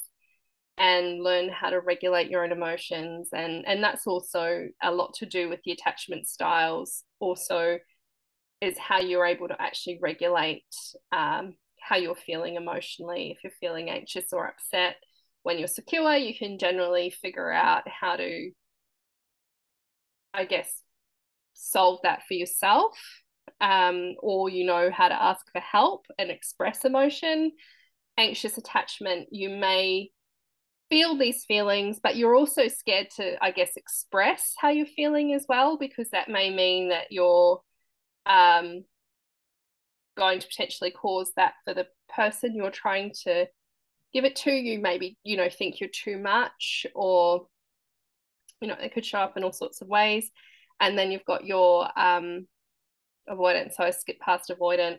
and 0.77 1.21
learn 1.21 1.49
how 1.49 1.69
to 1.69 1.79
regulate 1.79 2.29
your 2.29 2.43
own 2.43 2.51
emotions. 2.51 3.29
And 3.33 3.65
and 3.67 3.83
that's 3.83 4.07
also 4.07 4.67
a 4.81 4.91
lot 4.91 5.13
to 5.15 5.25
do 5.25 5.49
with 5.49 5.59
the 5.63 5.71
attachment 5.71 6.27
styles 6.27 7.03
also 7.19 7.77
is 8.61 8.77
how 8.77 8.99
you're 8.99 9.25
able 9.25 9.47
to 9.47 9.61
actually 9.61 9.99
regulate 10.01 10.63
um, 11.11 11.55
how 11.79 11.95
you're 11.97 12.15
feeling 12.15 12.55
emotionally. 12.55 13.31
If 13.31 13.43
you're 13.43 13.53
feeling 13.59 13.89
anxious 13.89 14.31
or 14.31 14.47
upset 14.47 14.95
when 15.43 15.57
you're 15.57 15.67
secure 15.67 16.15
you 16.15 16.37
can 16.37 16.59
generally 16.59 17.09
figure 17.09 17.51
out 17.51 17.81
how 17.87 18.15
to 18.15 18.51
i 20.35 20.45
guess 20.45 20.83
solve 21.53 21.99
that 22.03 22.21
for 22.27 22.35
yourself 22.35 22.95
um, 23.59 24.15
or 24.19 24.49
you 24.49 24.65
know 24.65 24.89
how 24.91 25.07
to 25.07 25.21
ask 25.21 25.45
for 25.51 25.61
help 25.61 26.05
and 26.17 26.31
express 26.31 26.83
emotion. 26.83 27.51
Anxious 28.17 28.57
attachment 28.57 29.27
you 29.31 29.49
may 29.49 30.09
feel 30.89 31.17
these 31.17 31.45
feelings, 31.45 31.99
but 32.01 32.17
you're 32.17 32.35
also 32.35 32.67
scared 32.67 33.09
to, 33.15 33.35
I 33.41 33.51
guess, 33.51 33.71
express 33.77 34.53
how 34.57 34.69
you're 34.69 34.85
feeling 34.85 35.33
as 35.33 35.45
well, 35.47 35.77
because 35.77 36.09
that 36.09 36.27
may 36.27 36.53
mean 36.53 36.89
that 36.89 37.07
you're 37.11 37.61
um, 38.25 38.83
going 40.17 40.39
to 40.39 40.47
potentially 40.47 40.91
cause 40.91 41.31
that 41.35 41.53
for 41.65 41.73
the 41.73 41.87
person 42.13 42.55
you're 42.55 42.71
trying 42.71 43.13
to 43.23 43.47
give 44.13 44.25
it 44.25 44.35
to. 44.37 44.51
You 44.51 44.79
maybe, 44.79 45.17
you 45.23 45.37
know, 45.37 45.49
think 45.49 45.79
you're 45.79 45.89
too 45.89 46.17
much, 46.17 46.85
or, 46.93 47.47
you 48.59 48.67
know, 48.67 48.75
it 48.79 48.93
could 48.93 49.05
show 49.05 49.19
up 49.19 49.37
in 49.37 49.43
all 49.43 49.53
sorts 49.53 49.81
of 49.81 49.87
ways. 49.87 50.29
And 50.79 50.97
then 50.97 51.11
you've 51.11 51.25
got 51.25 51.45
your 51.45 51.87
um, 51.99 52.47
avoidance. 53.27 53.75
So 53.77 53.83
I 53.83 53.91
skip 53.91 54.19
past 54.19 54.51
avoidant 54.51 54.97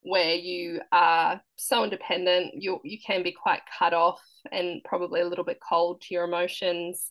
where 0.00 0.34
you 0.34 0.80
are 0.92 1.40
so 1.56 1.84
independent, 1.84 2.54
you 2.54 2.80
you 2.84 2.98
can 3.04 3.22
be 3.22 3.32
quite 3.32 3.60
cut 3.78 3.92
off 3.92 4.22
and 4.50 4.80
probably 4.84 5.20
a 5.20 5.26
little 5.26 5.44
bit 5.44 5.58
cold 5.66 6.00
to 6.00 6.14
your 6.14 6.24
emotions, 6.24 7.10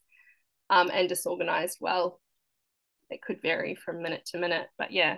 um, 0.69 0.89
and 0.93 1.09
disorganized. 1.09 1.77
Well, 1.81 2.19
it 3.09 3.21
could 3.21 3.41
vary 3.41 3.75
from 3.75 4.01
minute 4.01 4.25
to 4.27 4.37
minute, 4.37 4.67
but 4.77 4.91
yeah. 4.91 5.17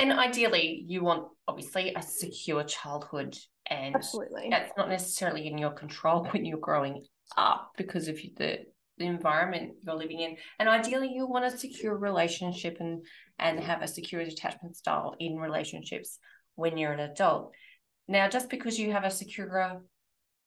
And 0.00 0.14
ideally, 0.14 0.82
you 0.88 1.04
want 1.04 1.28
obviously 1.46 1.92
a 1.94 2.00
secure 2.00 2.64
childhood, 2.64 3.36
and 3.68 3.94
absolutely 3.94 4.48
that's 4.50 4.72
not 4.76 4.88
necessarily 4.88 5.46
in 5.46 5.58
your 5.58 5.72
control 5.72 6.24
when 6.30 6.46
you're 6.46 6.58
growing 6.58 7.04
up 7.36 7.72
because 7.76 8.08
of 8.08 8.16
the 8.36 8.60
the 8.96 9.04
environment 9.04 9.72
you're 9.82 9.94
living 9.94 10.20
in. 10.20 10.36
And 10.58 10.70
ideally, 10.70 11.12
you 11.12 11.26
want 11.26 11.44
a 11.44 11.56
secure 11.56 11.96
relationship 11.96 12.78
and 12.80 13.04
and 13.38 13.60
have 13.60 13.82
a 13.82 13.88
secure 13.88 14.22
attachment 14.22 14.76
style 14.76 15.16
in 15.18 15.36
relationships 15.36 16.18
when 16.54 16.78
you're 16.78 16.92
an 16.92 17.00
adult. 17.00 17.52
Now, 18.08 18.26
just 18.28 18.48
because 18.48 18.78
you 18.78 18.92
have 18.92 19.04
a 19.04 19.10
secure 19.10 19.82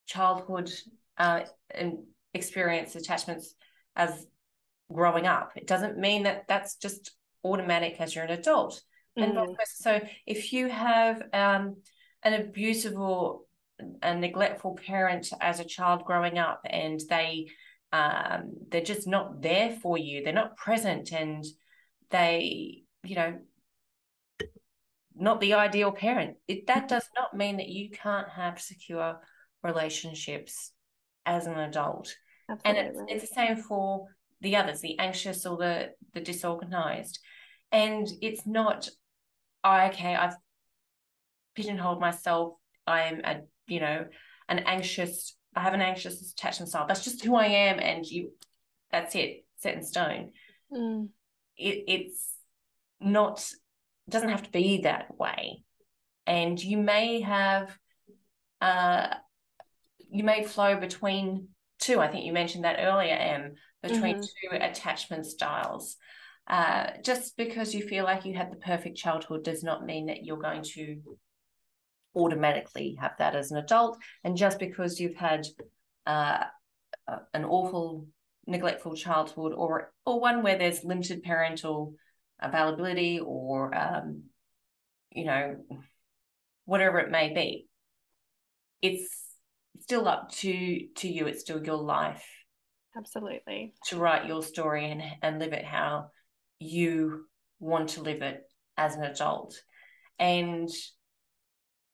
childhood 0.07 0.71
uh, 1.17 1.41
and 1.69 1.99
experience 2.33 2.95
attachments 2.95 3.53
as 3.95 4.25
growing 4.91 5.27
up, 5.27 5.51
it 5.55 5.67
doesn't 5.67 5.99
mean 5.99 6.23
that 6.23 6.45
that's 6.47 6.75
just 6.75 7.11
automatic 7.43 7.97
as 7.99 8.15
you're 8.15 8.25
an 8.25 8.31
adult. 8.31 8.81
Mm. 9.17 9.37
And 9.37 9.57
so, 9.65 9.99
if 10.25 10.53
you 10.53 10.69
have 10.69 11.21
um, 11.33 11.77
an 12.23 12.33
abusive 12.33 12.97
or 12.97 13.41
a 14.01 14.15
neglectful 14.15 14.77
parent 14.85 15.31
as 15.41 15.59
a 15.59 15.65
child 15.65 16.05
growing 16.05 16.37
up, 16.37 16.61
and 16.65 16.99
they 17.09 17.47
um, 17.91 18.53
they're 18.69 18.81
just 18.81 19.07
not 19.07 19.41
there 19.41 19.77
for 19.81 19.97
you, 19.97 20.23
they're 20.23 20.33
not 20.33 20.57
present, 20.57 21.11
and 21.11 21.45
they, 22.09 22.83
you 23.03 23.15
know, 23.15 23.39
not 25.15 25.41
the 25.41 25.53
ideal 25.53 25.91
parent. 25.91 26.37
It, 26.47 26.67
that 26.67 26.87
does 26.87 27.07
not 27.15 27.35
mean 27.35 27.57
that 27.57 27.69
you 27.69 27.91
can't 27.91 28.29
have 28.29 28.59
secure 28.59 29.19
relationships 29.63 30.71
as 31.25 31.45
an 31.45 31.57
adult. 31.59 32.15
Absolutely. 32.49 32.81
and 32.81 32.89
it's, 32.89 32.99
it's 33.23 33.29
the 33.29 33.35
same 33.35 33.55
for 33.55 34.07
the 34.41 34.55
others 34.57 34.81
the 34.81 34.99
anxious 34.99 35.45
or 35.45 35.57
the 35.57 35.91
the 36.13 36.19
disorganized 36.19 37.19
and 37.71 38.07
it's 38.21 38.45
not 38.45 38.89
oh, 39.63 39.85
okay 39.87 40.15
i've 40.15 40.35
pigeonholed 41.55 41.99
myself. 41.99 42.55
I'm 42.85 43.21
a 43.23 43.41
you 43.67 43.79
know 43.79 44.05
an 44.49 44.59
anxious 44.59 45.35
i 45.55 45.61
have 45.61 45.73
an 45.73 45.81
anxious 45.81 46.33
attachment 46.33 46.69
style. 46.69 46.85
That's 46.87 47.03
just 47.03 47.23
who 47.23 47.35
i 47.35 47.45
am 47.45 47.79
and 47.79 48.05
you 48.05 48.31
that's 48.91 49.15
it 49.15 49.45
set 49.57 49.75
in 49.75 49.83
stone. 49.83 50.31
Mm. 50.71 51.09
it, 51.57 51.83
it's 51.87 52.33
not 52.99 53.39
it 54.07 54.11
doesn't 54.11 54.29
have 54.29 54.43
to 54.43 54.51
be 54.51 54.81
that 54.81 55.17
way. 55.17 55.63
And 56.25 56.61
you 56.61 56.77
may 56.77 57.21
have 57.21 57.77
uh 58.61 59.15
you 60.09 60.23
may 60.23 60.43
flow 60.43 60.77
between 60.77 61.49
two. 61.79 61.99
I 61.99 62.07
think 62.07 62.25
you 62.25 62.33
mentioned 62.33 62.65
that 62.65 62.79
earlier 62.79 63.15
em 63.15 63.53
between 63.81 64.17
mm-hmm. 64.17 64.57
two 64.57 64.63
attachment 64.63 65.25
styles 65.25 65.97
uh, 66.47 66.91
just 67.03 67.37
because 67.37 67.73
you 67.73 67.81
feel 67.87 68.03
like 68.03 68.25
you 68.25 68.33
had 68.33 68.51
the 68.51 68.57
perfect 68.57 68.97
childhood 68.97 69.43
does 69.43 69.63
not 69.63 69.85
mean 69.85 70.07
that 70.07 70.23
you're 70.23 70.37
going 70.37 70.63
to 70.63 71.01
automatically 72.15 72.97
have 72.99 73.13
that 73.17 73.35
as 73.35 73.51
an 73.51 73.57
adult. 73.57 73.97
And 74.23 74.37
just 74.37 74.59
because 74.59 74.99
you've 74.99 75.15
had 75.15 75.47
uh, 76.05 76.43
an 77.33 77.45
awful 77.45 78.07
neglectful 78.45 78.93
childhood 78.95 79.53
or 79.55 79.93
or 80.05 80.19
one 80.19 80.43
where 80.43 80.57
there's 80.57 80.83
limited 80.83 81.23
parental 81.23 81.95
availability 82.41 83.19
or 83.19 83.73
um, 83.73 84.23
you 85.11 85.23
know 85.23 85.55
whatever 86.65 86.99
it 86.99 87.09
may 87.09 87.33
be 87.33 87.67
it's 88.83 89.23
still 89.79 90.07
up 90.07 90.29
to 90.31 90.87
to 90.97 91.07
you. 91.07 91.25
It's 91.25 91.41
still 91.41 91.63
your 91.63 91.77
life 91.77 92.25
absolutely. 92.95 93.73
to 93.87 93.97
write 93.97 94.27
your 94.27 94.43
story 94.43 94.91
and 94.91 95.01
and 95.23 95.39
live 95.39 95.53
it 95.53 95.65
how 95.65 96.11
you 96.63 97.25
want 97.59 97.89
to 97.89 98.01
live 98.01 98.21
it 98.21 98.41
as 98.77 98.95
an 98.95 99.03
adult. 99.03 99.55
And 100.19 100.69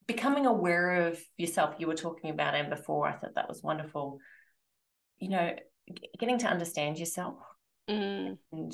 becoming 0.06 0.46
aware 0.46 1.06
of 1.06 1.20
yourself 1.36 1.76
you 1.78 1.86
were 1.86 1.94
talking 1.94 2.30
about 2.30 2.56
and 2.56 2.68
before 2.68 3.06
i 3.06 3.12
thought 3.12 3.36
that 3.36 3.48
was 3.48 3.62
wonderful. 3.62 4.18
You 5.18 5.30
know 5.30 5.54
getting 6.18 6.38
to 6.38 6.46
understand 6.46 6.98
yourself. 6.98 7.36
Mm. 7.88 8.38
and 8.52 8.72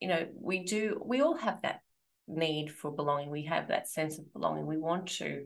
you 0.00 0.08
know 0.08 0.26
we 0.34 0.64
do 0.64 1.00
we 1.04 1.20
all 1.20 1.36
have 1.36 1.62
that 1.62 1.80
need 2.26 2.72
for 2.72 2.90
belonging. 2.90 3.30
We 3.30 3.44
have 3.44 3.68
that 3.68 3.88
sense 3.88 4.18
of 4.18 4.32
belonging. 4.32 4.66
We 4.66 4.78
want 4.78 5.08
to 5.18 5.44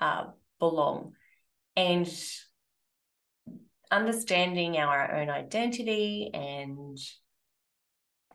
uh, 0.00 0.24
belong. 0.58 1.12
And 1.76 2.08
understanding 3.90 4.76
our 4.76 5.14
own 5.16 5.28
identity 5.28 6.30
and 6.32 6.98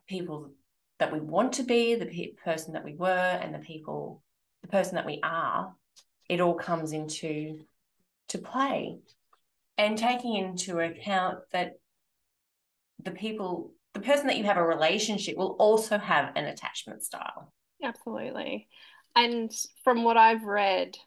people 0.08 0.52
that 1.00 1.12
we 1.12 1.20
want 1.20 1.54
to 1.54 1.64
be 1.64 1.96
the 1.96 2.06
pe- 2.06 2.34
person 2.44 2.74
that 2.74 2.84
we 2.84 2.96
were 2.96 3.08
and 3.08 3.54
the 3.54 3.60
people 3.60 4.22
the 4.62 4.68
person 4.68 4.96
that 4.96 5.06
we 5.06 5.20
are 5.24 5.74
it 6.30 6.40
all 6.40 6.54
comes 6.54 6.94
into 6.94 7.60
to 8.30 8.38
play. 8.38 9.00
And 9.78 9.98
taking 9.98 10.36
into 10.36 10.80
account 10.80 11.40
that 11.52 11.74
the 13.04 13.12
people 13.12 13.74
the 13.94 14.02
person 14.02 14.28
that 14.28 14.38
you 14.38 14.44
have 14.44 14.58
a 14.58 14.64
relationship 14.64 15.36
will 15.36 15.56
also 15.58 15.98
have 15.98 16.34
an 16.36 16.46
attachment 16.46 17.02
style. 17.02 17.52
Absolutely. 17.84 18.68
And 19.16 19.52
from 19.84 20.04
what 20.04 20.18
i've 20.18 20.44
read 20.44 20.98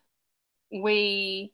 we 0.72 1.52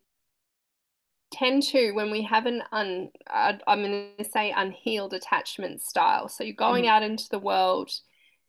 tend 1.32 1.63
to 1.63 1.91
when 1.93 2.10
we 2.10 2.23
have 2.23 2.47
an 2.47 2.63
un 2.73 3.10
uh, 3.28 3.52
i'm 3.67 3.82
going 3.82 4.10
to 4.17 4.25
say 4.25 4.54
unhealed 4.56 5.13
attachment 5.13 5.82
style. 5.82 6.28
So 6.28 6.45
you're 6.45 6.54
going 6.54 6.84
mm-hmm. 6.84 6.93
out 6.93 7.02
into 7.02 7.28
the 7.30 7.41
world 7.41 7.91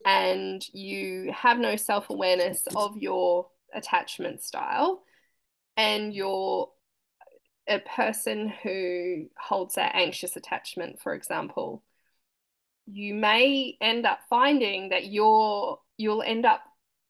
and 0.05 0.63
you 0.73 1.31
have 1.31 1.59
no 1.59 1.75
self-awareness 1.75 2.67
of 2.75 2.97
your 2.97 3.47
attachment 3.73 4.41
style 4.41 5.03
and 5.77 6.13
you're 6.13 6.69
a 7.67 7.79
person 7.79 8.51
who 8.63 9.27
holds 9.37 9.75
that 9.75 9.93
anxious 9.93 10.35
attachment 10.35 10.99
for 10.99 11.13
example 11.13 11.83
you 12.87 13.13
may 13.13 13.77
end 13.79 14.05
up 14.05 14.19
finding 14.29 14.89
that 14.89 15.05
you're 15.05 15.79
you'll 15.97 16.23
end 16.23 16.45
up 16.45 16.63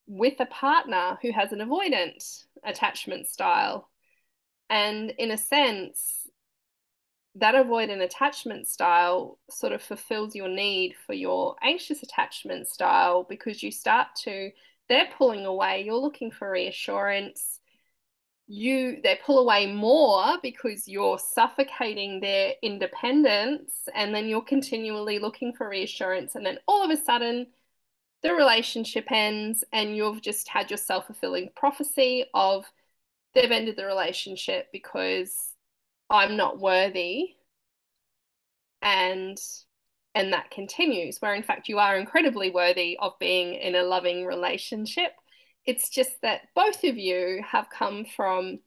with 0.10 0.34
a 0.40 0.46
partner 0.48 1.18
who 1.22 1.32
has 1.32 1.52
an 1.52 1.60
avoidant 1.60 2.46
attachment 2.66 3.28
style. 3.28 3.88
And 4.70 5.12
in 5.12 5.32
a 5.32 5.38
sense, 5.38 6.19
that 7.36 7.56
avoidant 7.56 8.02
attachment 8.02 8.68
style 8.68 9.38
sort 9.50 9.72
of 9.74 9.82
fulfills 9.82 10.36
your 10.36 10.50
need 10.50 10.96
for 11.06 11.14
your 11.14 11.56
anxious 11.62 12.04
attachment 12.04 12.68
style 12.68 13.24
because 13.24 13.62
you 13.64 13.72
start 13.72 14.08
to, 14.24 14.52
they're 14.90 15.10
pulling 15.18 15.46
away, 15.46 15.84
you're 15.84 15.96
looking 15.96 16.32
for 16.32 16.50
reassurance. 16.52 17.60
You 18.48 19.00
they 19.04 19.20
pull 19.24 19.38
away 19.38 19.72
more 19.72 20.40
because 20.42 20.88
you're 20.88 21.20
suffocating 21.20 22.20
their 22.20 22.54
independence, 22.64 23.88
and 23.94 24.14
then 24.14 24.28
you're 24.28 24.42
continually 24.42 25.20
looking 25.20 25.54
for 25.54 25.70
reassurance, 25.70 26.34
and 26.34 26.44
then 26.44 26.58
all 26.68 26.84
of 26.84 26.90
a 26.90 26.98
sudden 26.98 27.46
the 28.24 28.34
relationship 28.34 29.12
ends, 29.12 29.64
and 29.72 29.96
you've 29.96 30.22
just 30.22 30.48
had 30.48 30.72
your 30.72 30.78
self-fulfilling 30.78 31.52
prophecy 31.56 32.26
of 32.34 32.66
they've 33.36 33.52
ended 33.52 33.76
the 33.78 33.86
relationship 33.86 34.68
because 34.72 35.49
I'm 36.10 36.38
not 36.38 36.60
worthy. 36.60 37.36
And 38.82 39.38
and 40.16 40.34
that 40.34 40.52
continues 40.52 41.22
where 41.22 41.36
in 41.36 41.44
fact 41.44 41.70
you 41.70 41.78
are 41.80 41.96
incredibly 41.98 42.50
worthy 42.50 42.98
of 43.00 43.14
being 43.20 43.54
in 43.54 43.76
a 43.76 43.84
loving 43.84 44.26
relationship. 44.26 45.12
It's 45.66 45.90
just 45.90 46.22
that 46.22 46.42
both 46.56 46.84
of 46.84 46.98
you 46.98 47.44
have 47.48 47.70
come 47.70 48.06
from 48.06 48.60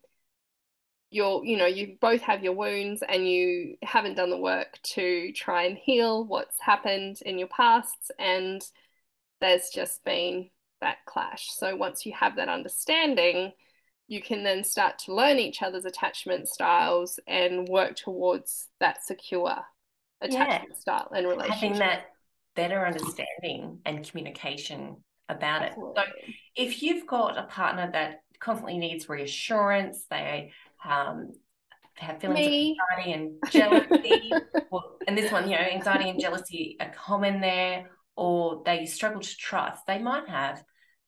your 1.13 1.45
you 1.45 1.59
know 1.59 1.67
you 1.67 1.97
both 2.01 2.23
have 2.23 2.43
your 2.43 2.55
wounds 2.55 3.03
and 3.07 3.29
you 3.29 3.77
haven't 3.83 4.15
done 4.15 4.31
the 4.31 4.37
work 4.39 4.79
to 4.83 5.31
try 5.33 5.65
and 5.65 5.77
heal 5.77 6.25
what's 6.25 6.59
happened 6.61 7.19
in 7.27 7.39
your 7.39 7.49
pasts 7.49 8.11
and 8.19 8.63
there's 9.41 9.69
just 9.69 10.03
been 10.05 10.49
that 10.81 10.97
clash 11.05 11.51
so 11.51 11.77
once 11.77 12.07
you 12.07 12.13
have 12.13 12.37
that 12.37 12.49
understanding 12.49 13.53
you 14.13 14.21
can 14.21 14.45
then 14.45 14.63
start 14.63 14.99
to 14.99 15.15
learn 15.15 15.39
each 15.39 15.63
other's 15.63 15.87
attachment 15.87 16.47
styles 16.47 17.19
and 17.27 17.67
work 17.67 17.97
towards 17.97 18.69
that 18.79 19.03
secure 19.03 19.57
attachment 20.21 20.71
yeah. 20.71 20.79
style 20.79 21.11
and 21.17 21.27
relationship. 21.27 21.61
Having 21.61 21.79
that 21.79 22.05
better 22.55 22.85
understanding 22.85 23.79
and 23.87 24.07
communication 24.07 24.97
about 25.31 25.63
Absolutely. 25.63 26.03
it. 26.03 26.07
So 26.27 26.33
if 26.57 26.83
you've 26.83 27.07
got 27.07 27.39
a 27.39 27.45
partner 27.45 27.89
that 27.93 28.21
constantly 28.39 28.77
needs 28.77 29.09
reassurance, 29.09 30.05
they 30.11 30.53
um, 30.85 31.33
have 31.95 32.21
feelings 32.21 32.47
Me. 32.47 32.77
of 32.93 32.99
anxiety 32.99 33.13
and 33.13 33.33
jealousy, 33.51 34.33
well, 34.71 34.99
and 35.09 35.17
this 35.17 35.33
one, 35.33 35.49
you 35.49 35.57
know, 35.57 35.63
anxiety 35.63 36.11
and 36.11 36.21
jealousy 36.21 36.77
are 36.81 36.91
common 36.91 37.41
there, 37.41 37.89
or 38.15 38.63
they 38.67 38.85
struggle 38.85 39.23
to 39.23 39.37
trust, 39.39 39.87
they 39.87 39.99
might 39.99 40.29
have 40.29 40.63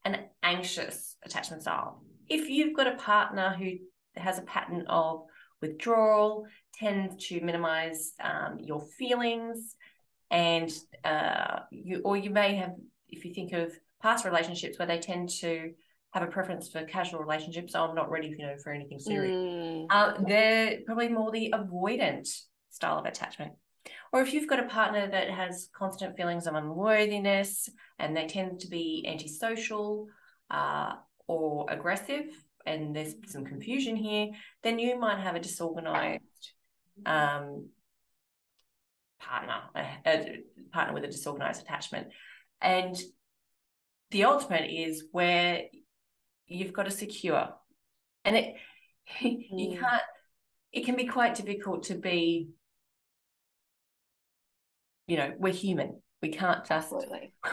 an 0.06 0.24
anxious 0.42 1.16
attachment 1.22 1.60
style 1.60 2.02
if 2.28 2.48
you've 2.48 2.76
got 2.76 2.86
a 2.86 2.96
partner 2.96 3.54
who 3.58 3.72
has 4.16 4.38
a 4.38 4.42
pattern 4.42 4.84
of 4.88 5.24
withdrawal, 5.60 6.46
tends 6.74 7.26
to 7.28 7.40
minimize 7.40 8.12
um, 8.22 8.58
your 8.60 8.82
feelings, 8.98 9.76
and 10.30 10.70
uh, 11.04 11.60
you 11.70 12.00
or 12.04 12.16
you 12.16 12.30
may 12.30 12.56
have, 12.56 12.72
if 13.08 13.24
you 13.24 13.32
think 13.32 13.52
of 13.52 13.72
past 14.02 14.24
relationships 14.24 14.78
where 14.78 14.88
they 14.88 14.98
tend 14.98 15.28
to 15.28 15.72
have 16.10 16.22
a 16.22 16.26
preference 16.26 16.68
for 16.68 16.84
casual 16.84 17.20
relationships. 17.20 17.72
So 17.72 17.82
I'm 17.82 17.94
not 17.94 18.10
ready, 18.10 18.28
you 18.28 18.38
know, 18.38 18.56
for 18.62 18.72
anything 18.72 19.00
serious. 19.00 19.34
Mm. 19.34 19.86
Uh, 19.90 20.14
they're 20.26 20.78
probably 20.86 21.08
more 21.08 21.32
the 21.32 21.52
avoidant 21.52 22.28
style 22.70 22.98
of 22.98 23.06
attachment. 23.06 23.52
Or 24.12 24.20
if 24.20 24.32
you've 24.32 24.48
got 24.48 24.60
a 24.60 24.68
partner 24.68 25.08
that 25.10 25.30
has 25.30 25.68
constant 25.76 26.16
feelings 26.16 26.46
of 26.46 26.54
unworthiness 26.54 27.68
and 27.98 28.16
they 28.16 28.26
tend 28.26 28.60
to 28.60 28.68
be 28.68 29.04
antisocial, 29.08 30.06
uh, 30.50 30.92
or 31.26 31.66
aggressive 31.68 32.26
and 32.66 32.94
there's 32.94 33.14
some 33.26 33.44
confusion 33.44 33.96
here, 33.96 34.28
then 34.62 34.78
you 34.78 34.98
might 34.98 35.18
have 35.18 35.34
a 35.34 35.40
disorganized 35.40 36.52
um, 37.04 37.68
partner, 39.20 39.60
a, 39.76 39.86
a, 40.06 40.38
partner 40.72 40.94
with 40.94 41.04
a 41.04 41.08
disorganized 41.08 41.62
attachment. 41.62 42.08
And 42.60 42.96
the 44.10 44.24
ultimate 44.24 44.70
is 44.70 45.04
where 45.12 45.62
you've 46.46 46.72
got 46.72 46.84
to 46.84 46.90
secure. 46.90 47.48
And 48.24 48.36
it 48.36 48.54
you 49.20 49.78
can't 49.78 50.02
it 50.72 50.84
can 50.84 50.96
be 50.96 51.06
quite 51.06 51.36
difficult 51.36 51.84
to 51.84 51.94
be, 51.94 52.48
you 55.06 55.16
know, 55.16 55.32
we're 55.38 55.52
human. 55.52 56.00
We 56.24 56.30
can't 56.30 56.64
just, 56.64 56.90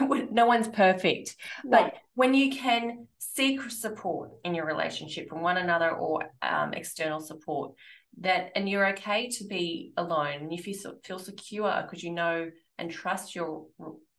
no 0.00 0.46
one's 0.46 0.68
perfect. 0.68 1.36
No. 1.62 1.72
But 1.72 1.94
when 2.14 2.32
you 2.32 2.50
can 2.50 3.06
seek 3.18 3.60
support 3.70 4.30
in 4.46 4.54
your 4.54 4.64
relationship 4.64 5.28
from 5.28 5.42
one 5.42 5.58
another 5.58 5.90
or 5.90 6.30
um, 6.40 6.72
external 6.72 7.20
support, 7.20 7.74
that 8.20 8.50
and 8.54 8.66
you're 8.66 8.88
okay 8.88 9.28
to 9.28 9.44
be 9.44 9.92
alone 9.98 10.38
and 10.40 10.52
if 10.54 10.66
you 10.66 10.74
feel 11.04 11.18
secure 11.18 11.82
because 11.82 12.02
you 12.02 12.12
know 12.12 12.50
and 12.78 12.90
trust 12.90 13.34
your 13.34 13.66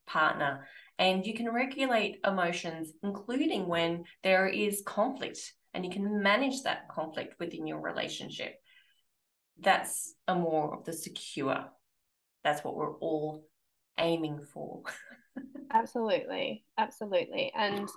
partner 0.06 0.68
and 1.00 1.26
you 1.26 1.34
can 1.34 1.50
regulate 1.50 2.20
emotions 2.26 2.92
including 3.04 3.68
when 3.68 4.04
there 4.24 4.48
is 4.48 4.84
conflict 4.86 5.54
and 5.74 5.84
you 5.86 5.92
can 5.92 6.22
manage 6.22 6.62
that 6.64 6.90
conflict 6.90 7.36
within 7.40 7.68
your 7.68 7.80
relationship 7.80 8.56
that's 9.60 10.16
a 10.28 10.36
more 10.36 10.76
of 10.76 10.84
the 10.86 10.94
secure 10.94 11.66
that's 12.44 12.64
what 12.64 12.76
we're 12.76 12.98
all 12.98 13.46
aiming 14.00 14.46
for. 14.54 14.84
Absolutely 15.72 16.64
absolutely. 16.78 17.52
And 17.56 17.90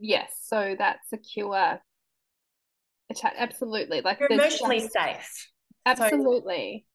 yes 0.00 0.32
so 0.42 0.74
that 0.78 0.98
secure 1.08 1.80
absolutely 3.38 4.00
like 4.00 4.20
you're 4.20 4.30
emotionally 4.32 4.80
just, 4.80 4.92
safe. 4.92 5.50
Absolutely. 5.86 6.84
so 6.84 6.94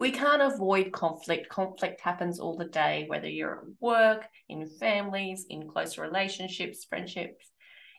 we 0.00 0.10
can't 0.10 0.42
avoid 0.42 0.92
conflict. 0.92 1.48
Conflict 1.48 2.00
happens 2.00 2.40
all 2.40 2.56
the 2.56 2.66
day 2.66 3.04
whether 3.08 3.28
you're 3.28 3.58
at 3.58 3.64
work 3.80 4.26
in 4.48 4.68
families 4.68 5.46
in 5.48 5.68
close 5.68 5.96
relationships 5.98 6.84
friendships. 6.84 7.50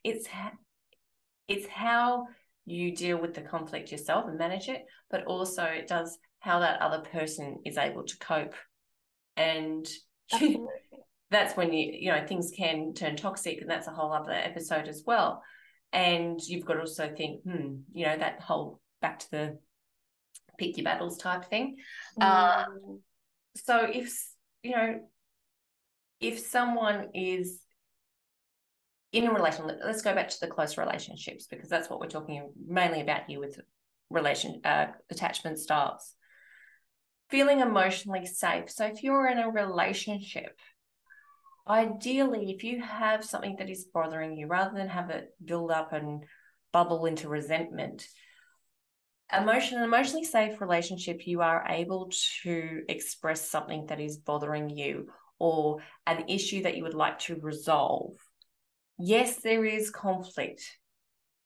It's 0.03 0.27
it's 1.47 1.67
how 1.67 2.27
you 2.65 2.95
deal 2.95 3.19
with 3.19 3.33
the 3.33 3.41
conflict 3.41 3.91
yourself 3.91 4.25
and 4.27 4.37
manage 4.37 4.69
it 4.69 4.85
but 5.09 5.23
also 5.25 5.63
it 5.63 5.87
does 5.87 6.17
how 6.39 6.59
that 6.59 6.81
other 6.81 7.03
person 7.11 7.59
is 7.65 7.77
able 7.77 8.03
to 8.03 8.17
cope 8.17 8.55
and 9.37 9.87
that's 11.31 11.57
when 11.57 11.73
you 11.73 11.91
you 11.99 12.11
know 12.11 12.25
things 12.25 12.51
can 12.55 12.93
turn 12.93 13.15
toxic 13.15 13.61
and 13.61 13.69
that's 13.69 13.87
a 13.87 13.91
whole 13.91 14.13
other 14.13 14.31
episode 14.31 14.87
as 14.87 15.03
well. 15.05 15.43
And 15.93 16.39
you've 16.41 16.65
got 16.65 16.73
to 16.73 16.81
also 16.81 17.13
think 17.15 17.43
hmm 17.43 17.77
you 17.93 18.05
know 18.05 18.17
that 18.17 18.41
whole 18.41 18.79
back 19.01 19.19
to 19.19 19.31
the 19.31 19.57
pick 20.57 20.77
your 20.77 20.85
battles 20.85 21.17
type 21.17 21.45
thing. 21.45 21.77
Uh, 22.19 22.65
mm. 22.65 22.67
uh, 22.67 22.97
so 23.55 23.79
if 23.91 24.13
you 24.63 24.71
know 24.71 24.99
if 26.19 26.39
someone 26.39 27.09
is 27.13 27.61
in 29.11 29.27
a 29.27 29.33
relation 29.33 29.69
let's 29.85 30.01
go 30.01 30.13
back 30.13 30.27
to 30.27 30.39
the 30.41 30.47
close 30.47 30.77
relationships 30.77 31.47
because 31.47 31.69
that's 31.69 31.89
what 31.89 31.99
we're 31.99 32.07
talking 32.07 32.49
mainly 32.67 33.01
about 33.01 33.21
here 33.27 33.39
with 33.39 33.59
relation 34.09 34.59
uh, 34.65 34.87
attachment 35.09 35.57
styles 35.57 36.13
feeling 37.35 37.59
emotionally 37.59 38.25
safe. 38.25 38.69
So 38.69 38.85
if 38.85 39.03
you're 39.03 39.27
in 39.27 39.39
a 39.39 39.49
relationship 39.49 40.57
ideally 41.67 42.51
if 42.51 42.63
you 42.63 42.81
have 42.81 43.23
something 43.23 43.55
that 43.57 43.69
is 43.69 43.87
bothering 43.93 44.37
you 44.37 44.47
rather 44.47 44.77
than 44.77 44.87
have 44.87 45.09
it 45.09 45.33
build 45.43 45.71
up 45.71 45.93
and 45.93 46.23
bubble 46.71 47.05
into 47.05 47.27
resentment 47.27 48.07
emotion 49.35 49.79
an 49.79 49.83
emotionally 49.83 50.23
safe 50.23 50.61
relationship 50.61 51.25
you 51.25 51.41
are 51.41 51.65
able 51.67 52.11
to 52.43 52.83
express 52.87 53.49
something 53.49 53.85
that 53.87 53.99
is 53.99 54.17
bothering 54.17 54.69
you 54.69 55.07
or 55.39 55.79
an 56.05 56.25
issue 56.29 56.61
that 56.61 56.77
you 56.77 56.83
would 56.83 56.93
like 56.93 57.19
to 57.19 57.35
resolve. 57.41 58.13
Yes 58.97 59.41
there 59.41 59.65
is 59.65 59.89
conflict. 59.89 60.63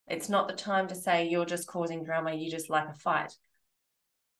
It's 0.07 0.29
not 0.29 0.47
the 0.47 0.53
time 0.53 0.87
to 0.89 0.95
say 0.95 1.27
you're 1.27 1.45
just 1.45 1.67
causing 1.67 2.03
drama 2.03 2.33
you 2.33 2.51
just 2.51 2.69
like 2.69 2.89
a 2.89 2.93
fight 2.93 3.33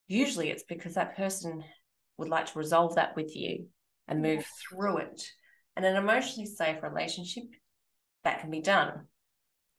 usually 0.10 0.50
it's 0.50 0.64
because 0.64 0.96
that 0.96 1.16
person 1.16 1.64
would 2.18 2.28
like 2.28 2.52
to 2.52 2.60
resolve 2.60 2.96
that 2.96 3.16
with 3.16 3.34
you 3.36 3.68
and 4.10 4.22
move 4.22 4.46
through 4.62 4.98
it 4.98 5.24
and 5.78 5.86
an 5.86 5.96
emotionally 5.96 6.48
safe 6.48 6.84
relationship 6.84 7.46
that 8.26 8.42
can 8.42 8.52
be 8.52 8.60
done. 8.60 9.06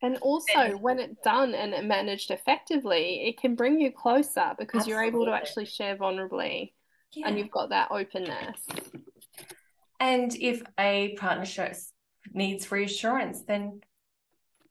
And 0.02 0.16
also, 0.18 0.78
when 0.78 0.98
it's 0.98 1.20
done 1.22 1.54
and 1.54 1.86
managed 1.86 2.30
effectively, 2.30 3.28
it 3.28 3.38
can 3.38 3.54
bring 3.54 3.78
you 3.78 3.92
closer 3.92 4.54
because 4.58 4.80
Absolutely. 4.80 4.90
you're 4.90 5.02
able 5.02 5.26
to 5.26 5.32
actually 5.32 5.66
share 5.66 5.94
vulnerably 5.94 6.72
yeah. 7.12 7.28
and 7.28 7.38
you've 7.38 7.50
got 7.50 7.68
that 7.68 7.90
openness. 7.90 8.66
And 9.98 10.34
if 10.36 10.62
a 10.78 11.16
partnership 11.18 11.76
needs 12.32 12.72
reassurance, 12.72 13.42
then 13.42 13.80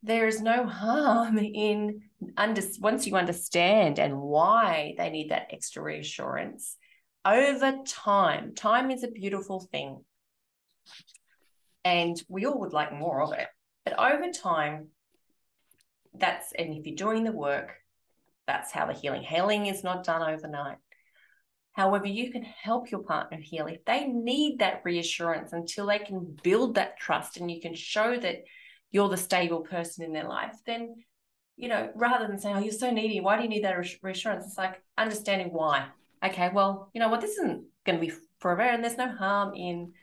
there 0.01 0.27
is 0.27 0.41
no 0.41 0.65
harm 0.65 1.37
in 1.37 2.01
under, 2.37 2.61
once 2.79 3.07
you 3.07 3.15
understand 3.15 3.99
and 3.99 4.19
why 4.19 4.95
they 4.97 5.09
need 5.09 5.31
that 5.31 5.47
extra 5.51 5.81
reassurance 5.81 6.75
over 7.25 7.77
time. 7.85 8.55
Time 8.55 8.91
is 8.91 9.03
a 9.03 9.11
beautiful 9.11 9.59
thing 9.71 9.99
and 11.85 12.21
we 12.27 12.45
all 12.45 12.59
would 12.59 12.73
like 12.73 12.93
more 12.93 13.21
of 13.21 13.33
it. 13.33 13.47
But 13.85 13.99
over 13.99 14.31
time, 14.31 14.89
that's 16.13 16.51
and 16.53 16.73
if 16.73 16.85
you're 16.85 16.95
doing 16.95 17.23
the 17.23 17.31
work, 17.31 17.73
that's 18.47 18.71
how 18.71 18.87
the 18.87 18.93
healing. 18.93 19.23
Healing 19.23 19.67
is 19.67 19.83
not 19.83 20.03
done 20.03 20.21
overnight. 20.21 20.77
However, 21.73 22.07
you 22.07 22.31
can 22.31 22.43
help 22.43 22.91
your 22.91 23.03
partner 23.03 23.37
heal 23.39 23.67
if 23.67 23.85
they 23.85 24.05
need 24.05 24.59
that 24.59 24.81
reassurance 24.83 25.53
until 25.53 25.85
they 25.85 25.99
can 25.99 26.37
build 26.43 26.75
that 26.75 26.99
trust 26.99 27.37
and 27.37 27.49
you 27.49 27.61
can 27.61 27.73
show 27.73 28.17
that 28.17 28.43
you're 28.91 29.07
the 29.07 29.17
stable 29.17 29.61
person 29.61 30.03
in 30.03 30.11
their 30.11 30.27
life. 30.27 30.55
Then, 30.65 30.95
you 31.59 31.67
know, 31.67 31.91
rather 31.93 32.25
than 32.25 32.39
saying, 32.39 32.55
"Oh, 32.55 32.59
you're 32.59 32.71
so 32.71 32.89
needy. 32.89 33.19
Why 33.19 33.35
do 33.35 33.43
you 33.43 33.49
need 33.49 33.65
that 33.65 33.77
reassurance?" 34.01 34.45
It's 34.45 34.57
like 34.57 34.81
understanding 34.97 35.49
why. 35.51 35.87
Okay, 36.23 36.49
well, 36.53 36.89
you 36.93 37.01
know 37.01 37.09
what? 37.09 37.19
This 37.19 37.31
isn't 37.31 37.65
going 37.85 37.99
to 37.99 38.05
be 38.05 38.13
forever, 38.39 38.61
and 38.61 38.81
there's 38.81 38.97
no 38.97 39.09
harm 39.09 39.53
in 39.53 39.93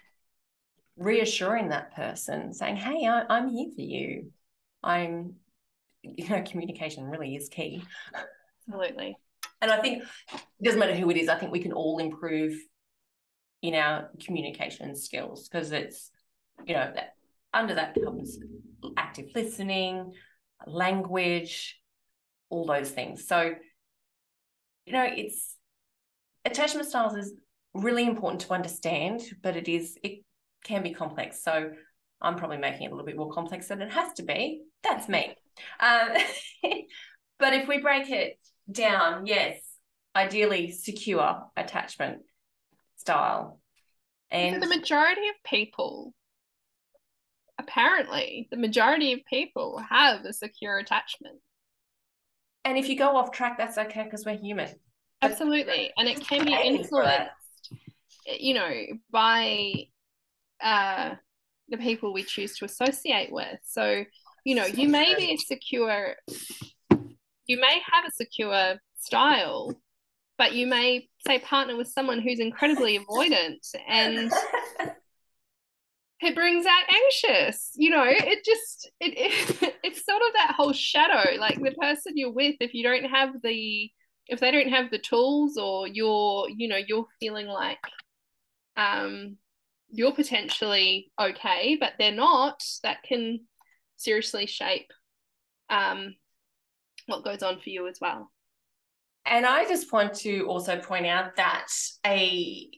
reassuring 0.99 1.71
that 1.71 1.95
person, 1.97 2.53
saying, 2.53 2.77
"Hey, 2.77 3.07
I, 3.07 3.25
I'm 3.29 3.49
here 3.49 3.71
for 3.75 3.81
you. 3.81 4.33
I'm." 4.83 5.37
You 6.03 6.29
know, 6.29 6.43
communication 6.43 7.03
really 7.05 7.35
is 7.35 7.49
key. 7.49 7.83
Absolutely. 8.69 9.17
And 9.61 9.73
I 9.73 9.81
think 9.81 10.05
it 10.33 10.41
doesn't 10.63 10.79
matter 10.79 10.95
who 10.95 11.11
it 11.11 11.17
is. 11.17 11.29
I 11.29 11.35
think 11.35 11.51
we 11.51 11.59
can 11.59 11.73
all 11.73 11.99
improve 11.99 12.57
in 13.61 13.75
our 13.75 14.11
communication 14.25 14.95
skills 14.95 15.49
because 15.49 15.73
it's, 15.73 16.13
you 16.65 16.75
know, 16.75 16.93
that 16.95 17.15
under 17.53 17.75
that 17.75 17.97
comes 18.05 18.39
active 18.97 19.31
listening, 19.35 20.13
language, 20.67 21.81
all 22.49 22.67
those 22.67 22.91
things. 22.91 23.27
So, 23.27 23.55
you 24.85 24.93
know, 24.93 25.07
it's 25.09 25.57
attachment 26.45 26.89
styles 26.89 27.17
is 27.17 27.35
really 27.75 28.07
important 28.07 28.43
to 28.43 28.53
understand, 28.53 29.23
but 29.43 29.57
it 29.57 29.69
is 29.69 29.97
it 30.03 30.25
can 30.65 30.83
be 30.83 30.93
complex. 30.93 31.43
So 31.43 31.71
I'm 32.21 32.37
probably 32.37 32.59
making 32.59 32.83
it 32.83 32.87
a 32.87 32.91
little 32.91 33.07
bit 33.07 33.17
more 33.17 33.31
complex 33.31 33.69
than 33.69 33.83
it 33.83 33.93
has 33.93 34.13
to 34.15 34.23
be. 34.23 34.63
That's 34.83 35.09
me. 35.09 35.35
Um, 35.81 36.09
but 37.39 37.53
if 37.53 37.69
we 37.69 37.79
break 37.81 38.11
it 38.11 38.39
down, 38.71 39.27
yes, 39.27 39.61
ideally 40.15 40.71
secure 40.71 41.43
attachment 41.57 42.23
style. 42.97 43.61
And 44.31 44.61
the 44.61 44.67
majority 44.67 45.29
of 45.29 45.35
people, 45.45 46.13
apparently, 47.67 48.49
the 48.51 48.57
majority 48.57 49.13
of 49.13 49.21
people 49.29 49.83
have 49.89 50.25
a 50.25 50.33
secure 50.33 50.79
attachment. 50.79 51.37
And 52.65 52.77
if 52.77 52.89
you 52.89 52.97
go 52.97 53.17
off 53.17 53.31
track, 53.31 53.59
that's 53.59 53.79
okay 53.79 54.05
because 54.05 54.25
we're 54.25 54.37
human. 54.37 54.69
Absolutely. 55.23 55.93
And 55.97 56.09
it 56.09 56.21
can 56.21 56.45
be 56.45 56.55
influenced, 56.55 57.73
you 58.39 58.55
know, 58.55 58.73
by 59.11 59.87
uh, 60.63 61.15
the 61.69 61.77
people 61.77 62.13
we 62.13 62.23
choose 62.23 62.57
to 62.59 62.65
associate 62.65 63.33
with. 63.33 63.59
So, 63.65 64.05
you 64.45 64.55
know, 64.55 64.67
you 64.67 64.89
may 64.89 65.15
be 65.15 65.33
a 65.33 65.37
secure, 65.37 66.17
you 67.47 67.61
may 67.61 67.81
have 67.93 68.05
a 68.07 68.11
secure 68.11 68.77
style, 68.99 69.73
but 70.39 70.55
you 70.55 70.67
may 70.67 71.09
say 71.27 71.39
partner 71.39 71.77
with 71.77 71.89
someone 71.89 72.21
who's 72.21 72.41
incredibly 72.41 72.99
avoidant 72.99 73.75
and 73.89 74.33
it 76.21 76.35
brings 76.35 76.65
out 76.65 76.95
anxious 76.95 77.73
you 77.77 77.91
know 77.91 78.05
it 78.07 78.45
just 78.45 78.91
it, 79.01 79.15
it 79.17 79.75
it's 79.85 80.05
sort 80.05 80.23
of 80.27 80.33
that 80.35 80.55
whole 80.57 80.73
shadow 80.73 81.39
like 81.39 81.61
the 81.61 81.73
person 81.73 82.13
you're 82.17 82.33
with 82.33 82.57
if 82.61 82.73
you 82.75 82.83
don't 82.83 83.05
have 83.05 83.31
the 83.43 83.91
if 84.27 84.41
they 84.41 84.51
don't 84.51 84.71
have 84.71 84.91
the 84.91 84.99
tools 84.99 85.57
or 85.57 85.87
you're 85.87 86.49
you 86.49 86.69
know 86.69 86.79
you're 86.89 87.07
feeling 87.21 87.47
like 87.47 87.79
um 88.77 89.37
you're 89.91 90.13
potentially 90.13 91.11
okay, 91.21 91.77
but 91.79 91.93
they're 91.99 92.13
not, 92.13 92.63
that 92.83 93.03
can 93.03 93.41
seriously 93.97 94.47
shape 94.47 94.91
um, 95.71 96.15
what 97.07 97.25
goes 97.25 97.43
on 97.43 97.61
for 97.61 97.71
you 97.71 97.87
as 97.89 97.99
well. 98.01 98.31
And 99.25 99.45
I 99.45 99.65
just 99.65 99.93
want 99.93 100.15
to 100.17 100.43
also 100.47 100.79
point 100.79 101.07
out 101.07 101.37
that 101.37 101.69
a 102.05 102.71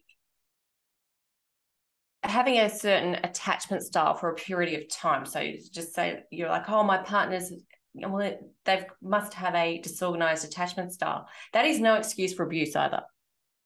having 2.22 2.58
a 2.58 2.68
certain 2.68 3.14
attachment 3.24 3.82
style 3.82 4.14
for 4.14 4.30
a 4.30 4.34
period 4.34 4.80
of 4.80 4.88
time. 4.88 5.24
So 5.24 5.52
just 5.72 5.94
say 5.94 6.24
you're 6.30 6.48
like, 6.48 6.68
oh, 6.68 6.82
my 6.82 6.98
partner's 6.98 7.52
well, 7.94 8.38
they 8.64 8.86
must 9.02 9.34
have 9.34 9.54
a 9.54 9.80
disorganized 9.80 10.44
attachment 10.44 10.92
style. 10.92 11.26
That 11.52 11.64
is 11.64 11.80
no 11.80 11.94
excuse 11.94 12.34
for 12.34 12.44
abuse 12.44 12.76
either. 12.76 13.02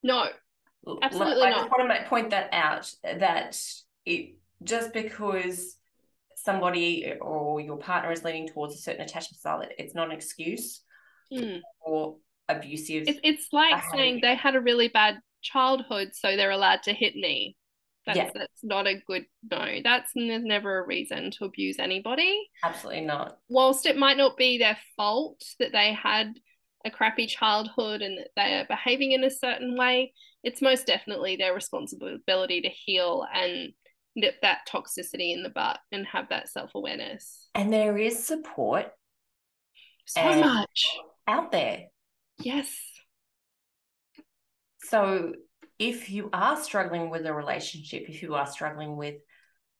No, 0.02 0.28
Absolutely 1.02 1.42
I 1.42 1.50
not. 1.50 1.58
just 1.58 1.70
want 1.70 1.92
to 1.92 2.08
point 2.08 2.30
that 2.30 2.48
out 2.52 2.92
that 3.04 3.60
it 4.04 4.34
just 4.62 4.92
because 4.92 5.76
somebody 6.34 7.14
or 7.20 7.60
your 7.60 7.76
partner 7.76 8.10
is 8.10 8.24
leaning 8.24 8.48
towards 8.48 8.74
a 8.74 8.78
certain 8.78 9.02
attachment 9.02 9.38
style, 9.38 9.62
it's 9.78 9.94
not 9.94 10.08
an 10.08 10.12
excuse 10.12 10.82
mm. 11.32 11.60
for 11.84 12.16
abusive. 12.48 13.04
It's, 13.06 13.20
it's 13.22 13.46
like 13.52 13.74
behavior. 13.74 13.90
saying 13.92 14.18
they 14.22 14.34
had 14.34 14.56
a 14.56 14.60
really 14.60 14.88
bad 14.88 15.18
childhood, 15.40 16.10
so 16.14 16.36
they're 16.36 16.50
allowed 16.50 16.82
to 16.84 16.92
hit 16.92 17.14
me. 17.14 17.56
That's, 18.06 18.16
yeah. 18.16 18.30
that's 18.34 18.64
not 18.64 18.86
a 18.86 19.00
good 19.06 19.26
no. 19.48 19.78
That's 19.82 20.10
there's 20.14 20.42
never 20.44 20.78
a 20.78 20.86
reason 20.86 21.30
to 21.32 21.44
abuse 21.44 21.76
anybody. 21.78 22.48
Absolutely 22.64 23.02
not. 23.02 23.38
Whilst 23.48 23.86
it 23.86 23.96
might 23.96 24.16
not 24.16 24.36
be 24.36 24.58
their 24.58 24.76
fault 24.96 25.42
that 25.60 25.72
they 25.72 25.92
had 25.92 26.34
a 26.84 26.90
crappy 26.90 27.26
childhood 27.26 28.02
and 28.02 28.18
that 28.18 28.30
they 28.34 28.54
are 28.54 28.66
behaving 28.66 29.12
in 29.12 29.22
a 29.22 29.30
certain 29.30 29.76
way, 29.76 30.12
it's 30.42 30.60
most 30.60 30.86
definitely 30.86 31.36
their 31.36 31.54
responsibility 31.54 32.62
to 32.62 32.68
heal 32.68 33.24
and 33.32 33.72
nip 34.16 34.34
that 34.42 34.66
toxicity 34.68 35.32
in 35.32 35.42
the 35.42 35.48
butt 35.48 35.78
and 35.92 36.06
have 36.06 36.28
that 36.30 36.48
self 36.48 36.74
awareness. 36.74 37.48
And 37.54 37.72
there 37.72 37.96
is 37.96 38.24
support. 38.24 38.92
So 40.06 40.40
much 40.40 40.98
out 41.28 41.52
there. 41.52 41.84
Yes. 42.40 42.74
So 44.80 45.32
if 45.78 46.10
you 46.10 46.28
are 46.32 46.56
struggling 46.56 47.10
with 47.10 47.26
a 47.26 47.34
relationship, 47.34 48.04
if 48.08 48.22
you 48.22 48.34
are 48.34 48.46
struggling 48.46 48.96
with 48.96 49.16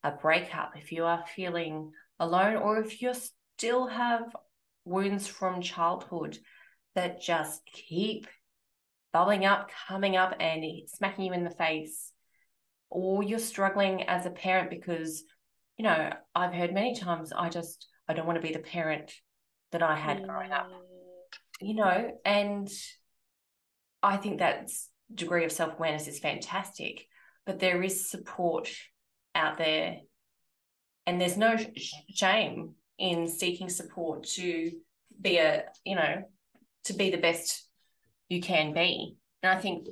a 0.03 0.11
breakup, 0.11 0.73
if 0.77 0.93
you 0.93 1.05
are 1.05 1.25
feeling 1.35 1.93
alone, 2.19 2.57
or 2.57 2.79
if 2.79 3.01
you 3.01 3.13
still 3.57 3.87
have 3.87 4.35
wounds 4.85 5.27
from 5.27 5.61
childhood 5.61 6.39
that 6.95 7.21
just 7.21 7.63
keep 7.73 8.27
bubbling 9.13 9.45
up, 9.45 9.71
coming 9.89 10.17
up, 10.17 10.35
and 10.41 10.65
smacking 10.87 11.27
you 11.27 11.33
in 11.33 11.45
the 11.45 11.51
face, 11.51 12.13
or 12.91 13.23
you're 13.23 13.39
struggling 13.39 14.03
as 14.05 14.27
a 14.27 14.31
parent 14.31 14.71
because, 14.71 15.23
you 15.77 15.85
know, 15.85 16.11
I've 16.35 16.53
heard 16.53 16.75
many 16.75 16.95
times, 16.95 17.33
I 17.33 17.49
just, 17.49 17.87
I 18.09 18.15
don't 18.15 18.27
want 18.27 18.41
to 18.41 18.47
be 18.47 18.53
the 18.53 18.59
parent 18.59 19.13
that 19.71 19.83
I 19.83 19.97
had 19.97 20.25
growing 20.25 20.53
up, 20.53 20.69
mm. 20.69 21.67
you 21.67 21.75
know, 21.75 22.13
and 22.25 22.71
I 24.03 24.17
think 24.17 24.39
that's 24.39 24.89
degree 25.15 25.45
of 25.45 25.53
self 25.53 25.75
awareness 25.75 26.09
is 26.09 26.19
fantastic, 26.19 27.07
but 27.47 27.59
there 27.59 27.83
is 27.83 28.11
support 28.11 28.71
out 29.35 29.59
there, 29.59 29.99
and 31.07 31.21
there's 31.21 31.37
no 31.37 31.57
shame 32.11 32.75
in 32.99 33.27
seeking 33.27 33.69
support 33.69 34.25
to 34.25 34.73
be 35.21 35.39
a 35.39 35.65
you 35.85 35.97
know 35.97 36.23
to 36.85 36.95
be 36.95 37.11
the 37.11 37.17
best 37.17 37.67
you 38.29 38.41
can 38.41 38.73
be. 38.73 39.17
And 39.43 39.57
I 39.57 39.61
think 39.61 39.89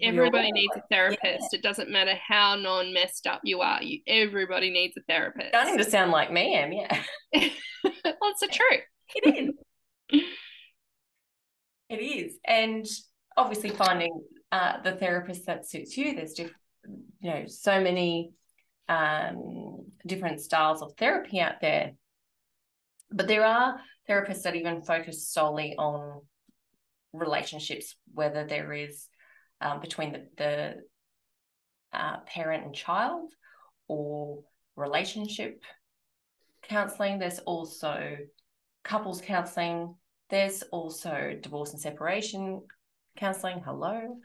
everybody 0.00 0.50
needs 0.52 0.74
a 0.76 0.82
therapist. 0.90 1.22
Yeah. 1.52 1.58
It 1.58 1.62
doesn't 1.62 1.90
matter 1.90 2.14
how 2.26 2.56
non 2.56 2.92
messed 2.92 3.26
up 3.26 3.40
you 3.44 3.60
are. 3.60 3.82
You 3.82 4.00
everybody 4.06 4.70
needs 4.70 4.96
a 4.96 5.02
therapist. 5.08 5.48
Starting 5.48 5.78
to 5.78 5.84
sound 5.84 6.10
like 6.10 6.32
me, 6.32 6.54
am 6.54 6.72
yeah. 6.72 7.02
well, 7.34 8.30
it's 8.30 8.40
the 8.40 8.48
truth. 8.48 8.80
It 9.14 9.54
is. 10.10 10.22
it 11.88 11.96
is, 11.96 12.38
and 12.46 12.86
obviously 13.36 13.70
finding 13.70 14.22
uh, 14.50 14.80
the 14.82 14.92
therapist 14.92 15.46
that 15.46 15.68
suits 15.68 15.96
you. 15.96 16.14
There's 16.14 16.34
different, 16.34 16.56
you 17.20 17.30
know, 17.30 17.44
so 17.46 17.80
many 17.80 18.32
um, 18.88 19.86
different 20.06 20.40
styles 20.40 20.82
of 20.82 20.92
therapy 20.96 21.40
out 21.40 21.60
there. 21.60 21.92
But 23.10 23.28
there 23.28 23.44
are 23.44 23.80
therapists 24.08 24.42
that 24.42 24.56
even 24.56 24.82
focus 24.82 25.28
solely 25.28 25.74
on 25.78 26.22
relationships, 27.12 27.94
whether 28.12 28.46
there 28.46 28.72
is 28.72 29.08
um, 29.60 29.80
between 29.80 30.12
the, 30.12 30.26
the 30.36 30.74
uh, 31.92 32.18
parent 32.26 32.64
and 32.64 32.74
child 32.74 33.32
or 33.88 34.42
relationship 34.76 35.62
counseling. 36.62 37.18
There's 37.18 37.38
also 37.40 38.16
couples 38.82 39.20
counseling. 39.20 39.94
There's 40.30 40.62
also 40.72 41.36
divorce 41.40 41.72
and 41.72 41.80
separation 41.80 42.62
counseling. 43.16 43.62
Hello. 43.64 44.18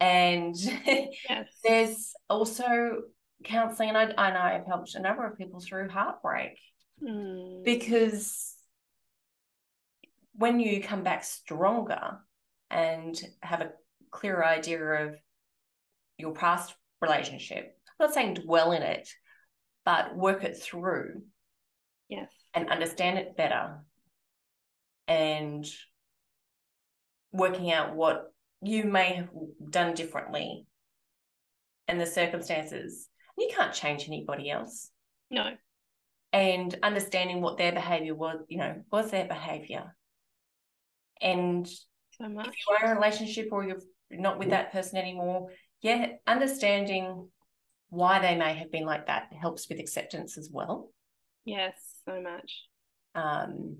And 0.00 0.54
yes. 0.86 1.48
there's 1.64 2.12
also 2.28 3.02
counseling, 3.44 3.90
and 3.90 3.98
I, 3.98 4.12
I 4.16 4.32
know 4.32 4.40
I've 4.40 4.66
helped 4.66 4.94
a 4.94 5.00
number 5.00 5.26
of 5.26 5.38
people 5.38 5.60
through 5.60 5.88
heartbreak 5.88 6.58
mm. 7.02 7.64
because 7.64 8.54
when 10.34 10.60
you 10.60 10.82
come 10.82 11.02
back 11.02 11.24
stronger 11.24 12.18
and 12.70 13.18
have 13.42 13.62
a 13.62 13.72
clearer 14.10 14.44
idea 14.44 14.80
of 14.80 15.16
your 16.18 16.32
past 16.32 16.74
relationship, 17.00 17.76
I'm 17.98 18.06
not 18.06 18.14
saying 18.14 18.34
dwell 18.34 18.72
in 18.72 18.82
it, 18.82 19.08
but 19.84 20.16
work 20.16 20.44
it 20.44 20.58
through. 20.58 21.22
Yes. 22.08 22.30
And 22.54 22.70
understand 22.70 23.18
it 23.18 23.36
better. 23.36 23.78
And 25.08 25.64
working 27.32 27.72
out 27.72 27.94
what 27.94 28.32
you 28.62 28.84
may 28.84 29.14
have 29.14 29.28
done 29.70 29.94
differently 29.94 30.66
and 31.88 32.00
the 32.00 32.06
circumstances. 32.06 33.08
You 33.38 33.50
can't 33.54 33.74
change 33.74 34.06
anybody 34.06 34.50
else. 34.50 34.90
No. 35.30 35.52
And 36.32 36.74
understanding 36.82 37.40
what 37.40 37.58
their 37.58 37.72
behavior 37.72 38.14
was, 38.14 38.38
you 38.48 38.58
know, 38.58 38.82
was 38.90 39.10
their 39.10 39.26
behavior. 39.26 39.94
And 41.20 41.66
so 42.18 42.28
much. 42.28 42.48
if 42.48 42.54
you 42.54 42.76
are 42.76 42.84
in 42.84 42.96
a 42.96 43.00
relationship 43.00 43.48
or 43.52 43.64
you're 43.64 43.80
not 44.10 44.38
with 44.38 44.50
that 44.50 44.72
person 44.72 44.98
anymore, 44.98 45.50
yeah, 45.82 46.12
understanding 46.26 47.28
why 47.88 48.18
they 48.18 48.36
may 48.36 48.54
have 48.54 48.72
been 48.72 48.84
like 48.84 49.06
that 49.06 49.32
helps 49.38 49.68
with 49.68 49.78
acceptance 49.78 50.36
as 50.36 50.50
well. 50.52 50.90
Yes, 51.44 51.74
so 52.04 52.20
much. 52.20 52.64
Um, 53.14 53.78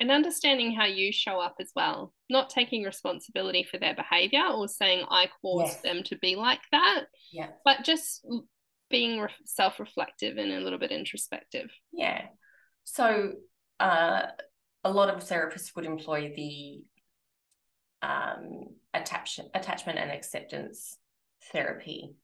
and 0.00 0.10
understanding 0.10 0.72
how 0.72 0.86
you 0.86 1.12
show 1.12 1.38
up 1.38 1.56
as 1.60 1.70
well, 1.76 2.14
not 2.30 2.48
taking 2.48 2.82
responsibility 2.82 3.66
for 3.70 3.78
their 3.78 3.94
behavior 3.94 4.44
or 4.52 4.66
saying 4.66 5.04
I 5.10 5.28
caused 5.42 5.74
yes. 5.74 5.82
them 5.82 6.02
to 6.04 6.16
be 6.16 6.36
like 6.36 6.62
that. 6.72 7.04
Yeah. 7.30 7.48
But 7.64 7.84
just 7.84 8.26
being 8.88 9.20
re- 9.20 9.28
self-reflective 9.44 10.38
and 10.38 10.52
a 10.52 10.60
little 10.60 10.78
bit 10.78 10.90
introspective. 10.90 11.70
Yeah. 11.92 12.22
So 12.84 13.32
uh, 13.78 14.22
a 14.82 14.90
lot 14.90 15.10
of 15.10 15.22
therapists 15.22 15.76
would 15.76 15.84
employ 15.84 16.32
the 16.34 16.82
um, 18.02 18.68
attachment, 18.94 19.50
attachment 19.54 19.98
and 19.98 20.10
acceptance 20.10 20.96
therapy 21.52 22.14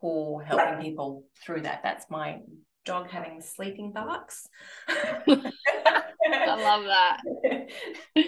for 0.00 0.42
helping 0.42 0.82
people 0.82 1.24
through 1.44 1.62
that. 1.62 1.82
That's 1.84 2.10
my 2.10 2.40
dog 2.84 3.08
having 3.08 3.40
sleeping 3.40 3.92
barks. 3.92 4.46
Love 6.64 6.84
that. 6.84 7.20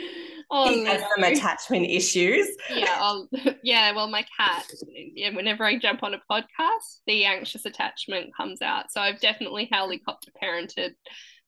Oh, 0.48 0.68
he 0.72 0.84
has 0.84 1.02
some 1.16 1.24
attachment 1.24 1.86
issues. 1.86 2.46
Yeah, 2.70 2.94
I'll, 3.00 3.28
yeah. 3.64 3.90
Well, 3.92 4.08
my 4.08 4.24
cat. 4.36 4.64
Yeah, 4.88 5.34
whenever 5.34 5.64
I 5.64 5.76
jump 5.76 6.04
on 6.04 6.14
a 6.14 6.20
podcast, 6.30 7.00
the 7.08 7.24
anxious 7.24 7.66
attachment 7.66 8.30
comes 8.36 8.62
out. 8.62 8.92
So 8.92 9.00
I've 9.00 9.20
definitely 9.20 9.68
helicopter 9.72 10.30
parented 10.40 10.90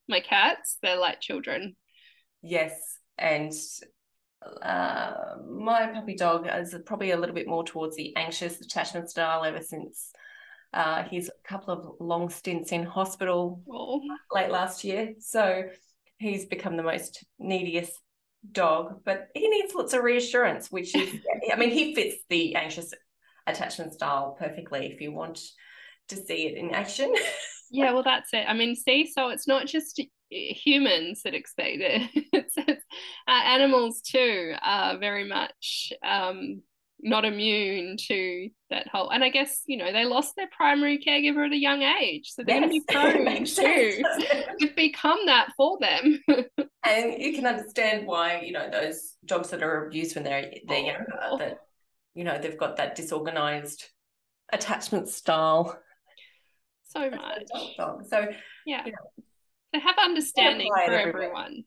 my 0.08 0.18
cats. 0.18 0.78
They're 0.82 0.98
like 0.98 1.20
children. 1.20 1.76
Yes, 2.42 2.72
and 3.16 3.52
uh, 4.62 5.12
my 5.48 5.86
puppy 5.94 6.16
dog 6.16 6.48
is 6.52 6.74
probably 6.84 7.12
a 7.12 7.16
little 7.16 7.36
bit 7.36 7.46
more 7.46 7.64
towards 7.64 7.94
the 7.94 8.16
anxious 8.16 8.60
attachment 8.60 9.10
style 9.10 9.44
ever 9.44 9.62
since 9.62 10.10
uh, 10.72 11.04
he's 11.04 11.28
a 11.28 11.48
couple 11.48 11.72
of 11.72 11.96
long 12.00 12.28
stints 12.28 12.72
in 12.72 12.84
hospital 12.84 13.62
oh. 13.70 14.02
late 14.32 14.50
last 14.50 14.84
year. 14.84 15.14
So 15.18 15.64
he's 16.18 16.46
become 16.46 16.76
the 16.76 16.82
most 16.82 17.24
neediest 17.38 17.92
dog, 18.52 19.00
but 19.04 19.28
he 19.34 19.48
needs 19.48 19.74
lots 19.74 19.94
of 19.94 20.02
reassurance, 20.02 20.70
which 20.70 20.94
is, 20.94 21.14
I 21.52 21.56
mean, 21.56 21.70
he 21.70 21.94
fits 21.94 22.16
the 22.28 22.54
anxious 22.54 22.92
attachment 23.46 23.94
style 23.94 24.36
perfectly 24.38 24.86
if 24.86 25.00
you 25.00 25.12
want 25.12 25.40
to 26.08 26.16
see 26.16 26.46
it 26.46 26.56
in 26.56 26.74
action. 26.74 27.14
yeah, 27.70 27.92
well, 27.92 28.02
that's 28.02 28.32
it. 28.32 28.44
I 28.48 28.54
mean, 28.54 28.74
see, 28.74 29.06
so 29.06 29.28
it's 29.28 29.46
not 29.46 29.66
just 29.66 30.00
humans 30.30 31.22
that 31.22 31.34
expect 31.34 31.78
it, 31.80 32.10
it's, 32.32 32.54
it's 32.56 32.84
uh, 33.26 33.30
animals 33.30 34.00
too 34.02 34.54
are 34.60 34.98
very 34.98 35.24
much 35.24 35.92
um, 36.04 36.62
not 37.00 37.24
immune 37.24 37.96
to 37.96 38.50
that 38.70 38.88
whole 38.88 39.10
and 39.10 39.22
i 39.22 39.28
guess 39.28 39.62
you 39.66 39.76
know 39.76 39.92
they 39.92 40.04
lost 40.04 40.34
their 40.36 40.48
primary 40.56 40.98
caregiver 40.98 41.46
at 41.46 41.52
a 41.52 41.56
young 41.56 41.82
age 41.82 42.32
so 42.32 42.42
they're 42.42 42.60
yes. 42.60 42.82
going 42.88 43.14
to 43.16 43.24
be 43.24 43.44
prone 43.44 44.48
to 44.60 44.68
become 44.74 45.18
that 45.26 45.50
for 45.56 45.78
them. 45.80 46.22
And 46.84 47.20
you 47.20 47.34
can 47.34 47.44
understand 47.44 48.06
why 48.06 48.40
you 48.40 48.52
know 48.52 48.70
those 48.70 49.16
dogs 49.26 49.50
that 49.50 49.62
are 49.62 49.86
abused 49.86 50.14
when 50.14 50.24
they're 50.24 50.50
they're 50.66 50.78
oh. 50.78 50.86
younger 50.86 51.44
that 51.44 51.58
you 52.14 52.24
know 52.24 52.38
they've 52.38 52.56
got 52.56 52.76
that 52.76 52.94
disorganized 52.94 53.84
attachment 54.52 55.08
style. 55.08 55.78
So 56.84 57.10
much. 57.10 57.48
so 58.08 58.28
yeah. 58.64 58.86
you 58.86 58.92
know, 58.92 59.24
they 59.74 59.80
have 59.80 59.96
understanding 59.98 60.70
for 60.72 60.92
everyone 60.92 61.64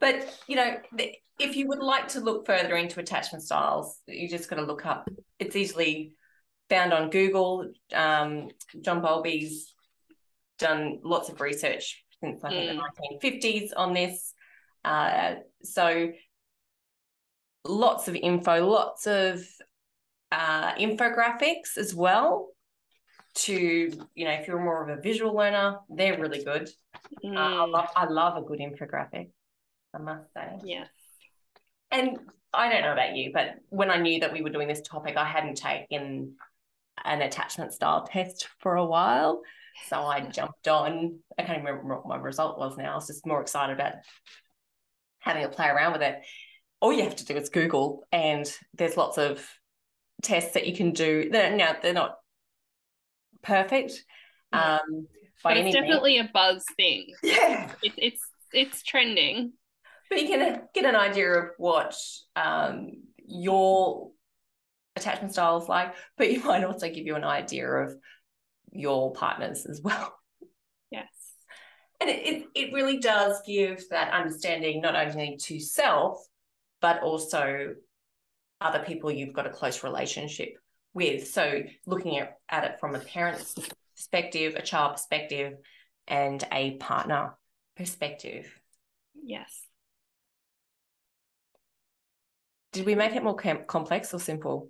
but 0.00 0.40
you 0.46 0.56
know 0.56 0.76
if 1.38 1.56
you 1.56 1.68
would 1.68 1.80
like 1.80 2.08
to 2.08 2.20
look 2.20 2.46
further 2.46 2.76
into 2.76 3.00
attachment 3.00 3.44
styles, 3.44 4.00
you 4.06 4.28
just 4.28 4.48
got 4.48 4.56
to 4.56 4.64
look 4.64 4.86
up. 4.86 5.08
It's 5.38 5.56
easily 5.56 6.14
found 6.70 6.92
on 6.92 7.10
Google. 7.10 7.70
Um, 7.92 8.48
John 8.80 9.02
Bowlby's 9.02 9.74
done 10.58 11.00
lots 11.04 11.28
of 11.28 11.40
research 11.40 12.04
since 12.22 12.42
I 12.42 12.48
think 12.48 12.70
mm. 12.70 12.80
the 13.20 13.28
1950s 13.28 13.70
on 13.76 13.92
this. 13.92 14.32
Uh, 14.84 15.36
so 15.62 16.12
lots 17.64 18.08
of 18.08 18.14
info, 18.14 18.66
lots 18.66 19.06
of 19.06 19.44
uh, 20.32 20.74
infographics 20.74 21.76
as 21.76 21.94
well. 21.94 22.48
To 23.40 23.92
you 24.14 24.24
know, 24.24 24.30
if 24.30 24.48
you're 24.48 24.58
more 24.58 24.88
of 24.88 24.98
a 24.98 25.02
visual 25.02 25.34
learner, 25.34 25.76
they're 25.90 26.18
really 26.18 26.42
good. 26.42 26.70
Mm. 27.22 27.36
Uh, 27.36 27.64
I, 27.64 27.66
love, 27.66 27.88
I 27.94 28.06
love 28.06 28.42
a 28.42 28.46
good 28.46 28.60
infographic. 28.60 29.28
I 29.96 30.02
must 30.02 30.32
say. 30.34 30.58
Yes. 30.64 30.88
And 31.90 32.18
I 32.52 32.70
don't 32.70 32.82
know 32.82 32.92
about 32.92 33.16
you, 33.16 33.30
but 33.32 33.56
when 33.70 33.90
I 33.90 33.96
knew 33.98 34.20
that 34.20 34.32
we 34.32 34.42
were 34.42 34.50
doing 34.50 34.68
this 34.68 34.82
topic, 34.82 35.16
I 35.16 35.24
hadn't 35.24 35.56
taken 35.56 36.34
an 37.04 37.22
attachment 37.22 37.72
style 37.72 38.06
test 38.06 38.48
for 38.60 38.76
a 38.76 38.84
while. 38.84 39.42
So 39.88 39.96
I 39.96 40.20
jumped 40.20 40.68
on. 40.68 41.18
I 41.38 41.42
can't 41.42 41.58
even 41.58 41.66
remember 41.66 41.96
what 41.96 42.06
my 42.06 42.16
result 42.16 42.58
was 42.58 42.76
now. 42.78 42.92
I 42.92 42.94
was 42.94 43.06
just 43.06 43.26
more 43.26 43.40
excited 43.40 43.74
about 43.74 43.94
having 45.20 45.44
a 45.44 45.48
play 45.48 45.68
around 45.68 45.92
with 45.92 46.02
it. 46.02 46.20
All 46.80 46.92
you 46.92 47.02
have 47.02 47.16
to 47.16 47.24
do 47.24 47.36
is 47.36 47.48
Google, 47.50 48.04
and 48.12 48.50
there's 48.74 48.96
lots 48.96 49.18
of 49.18 49.46
tests 50.22 50.54
that 50.54 50.66
you 50.66 50.74
can 50.74 50.92
do. 50.92 51.28
They're, 51.30 51.54
now 51.54 51.76
they're 51.82 51.92
not 51.92 52.16
perfect. 53.42 54.02
Um, 54.52 55.08
But 55.42 55.58
it's 55.58 55.74
definitely 55.74 56.18
a 56.18 56.30
buzz 56.32 56.64
thing. 56.76 57.12
yeah. 57.22 57.72
It's 57.82 57.94
it's 57.98 58.22
it's 58.52 58.82
trending. 58.82 59.52
But 60.08 60.20
you 60.20 60.28
can 60.28 60.62
get 60.74 60.84
an 60.84 60.96
idea 60.96 61.30
of 61.32 61.50
what 61.58 61.96
um, 62.34 62.90
your 63.26 64.10
attachment 64.96 65.32
style 65.32 65.58
is 65.58 65.68
like, 65.68 65.94
but 66.16 66.30
you 66.30 66.40
might 66.44 66.64
also 66.64 66.88
give 66.88 67.06
you 67.06 67.16
an 67.16 67.24
idea 67.24 67.68
of 67.68 67.94
your 68.72 69.12
partners 69.12 69.66
as 69.66 69.80
well. 69.82 70.16
Yes. 70.90 71.08
And 72.00 72.10
it, 72.10 72.26
it, 72.26 72.46
it 72.54 72.72
really 72.74 72.98
does 72.98 73.40
give 73.46 73.88
that 73.90 74.12
understanding 74.12 74.80
not 74.80 74.96
only 74.96 75.38
to 75.42 75.60
self, 75.60 76.18
but 76.80 77.02
also 77.02 77.74
other 78.60 78.80
people 78.80 79.10
you've 79.10 79.34
got 79.34 79.46
a 79.46 79.50
close 79.50 79.82
relationship 79.82 80.50
with. 80.94 81.28
So 81.28 81.62
looking 81.86 82.18
at, 82.18 82.38
at 82.48 82.64
it 82.64 82.80
from 82.80 82.94
a 82.94 83.00
parent's 83.00 83.54
perspective, 83.94 84.54
a 84.56 84.62
child 84.62 84.92
perspective, 84.92 85.54
and 86.06 86.42
a 86.52 86.76
partner 86.76 87.36
perspective. 87.76 88.46
Yes. 89.14 89.65
Did 92.76 92.84
we 92.84 92.94
make 92.94 93.16
it 93.16 93.24
more 93.24 93.34
com- 93.34 93.64
complex 93.66 94.12
or 94.12 94.20
simple? 94.20 94.68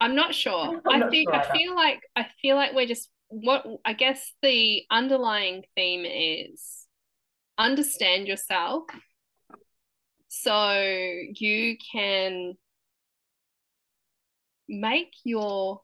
I'm 0.00 0.14
not 0.14 0.34
sure. 0.34 0.80
I'm 0.90 1.02
I 1.02 1.10
think 1.10 1.28
sure 1.28 1.38
I 1.38 1.52
feel 1.54 1.74
like 1.74 2.00
I 2.16 2.26
feel 2.40 2.56
like 2.56 2.72
we're 2.72 2.86
just 2.86 3.10
what 3.28 3.66
I 3.84 3.92
guess 3.92 4.32
the 4.40 4.82
underlying 4.90 5.64
theme 5.74 6.06
is 6.06 6.86
understand 7.58 8.28
yourself 8.28 8.84
so 10.28 10.72
you 11.34 11.76
can 11.92 12.54
make 14.66 15.12
your 15.22 15.82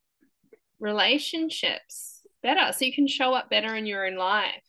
relationships 0.80 2.22
better 2.42 2.72
so 2.72 2.86
you 2.86 2.94
can 2.94 3.06
show 3.06 3.34
up 3.34 3.50
better 3.50 3.74
in 3.76 3.84
your 3.84 4.06
own 4.06 4.16
life 4.16 4.62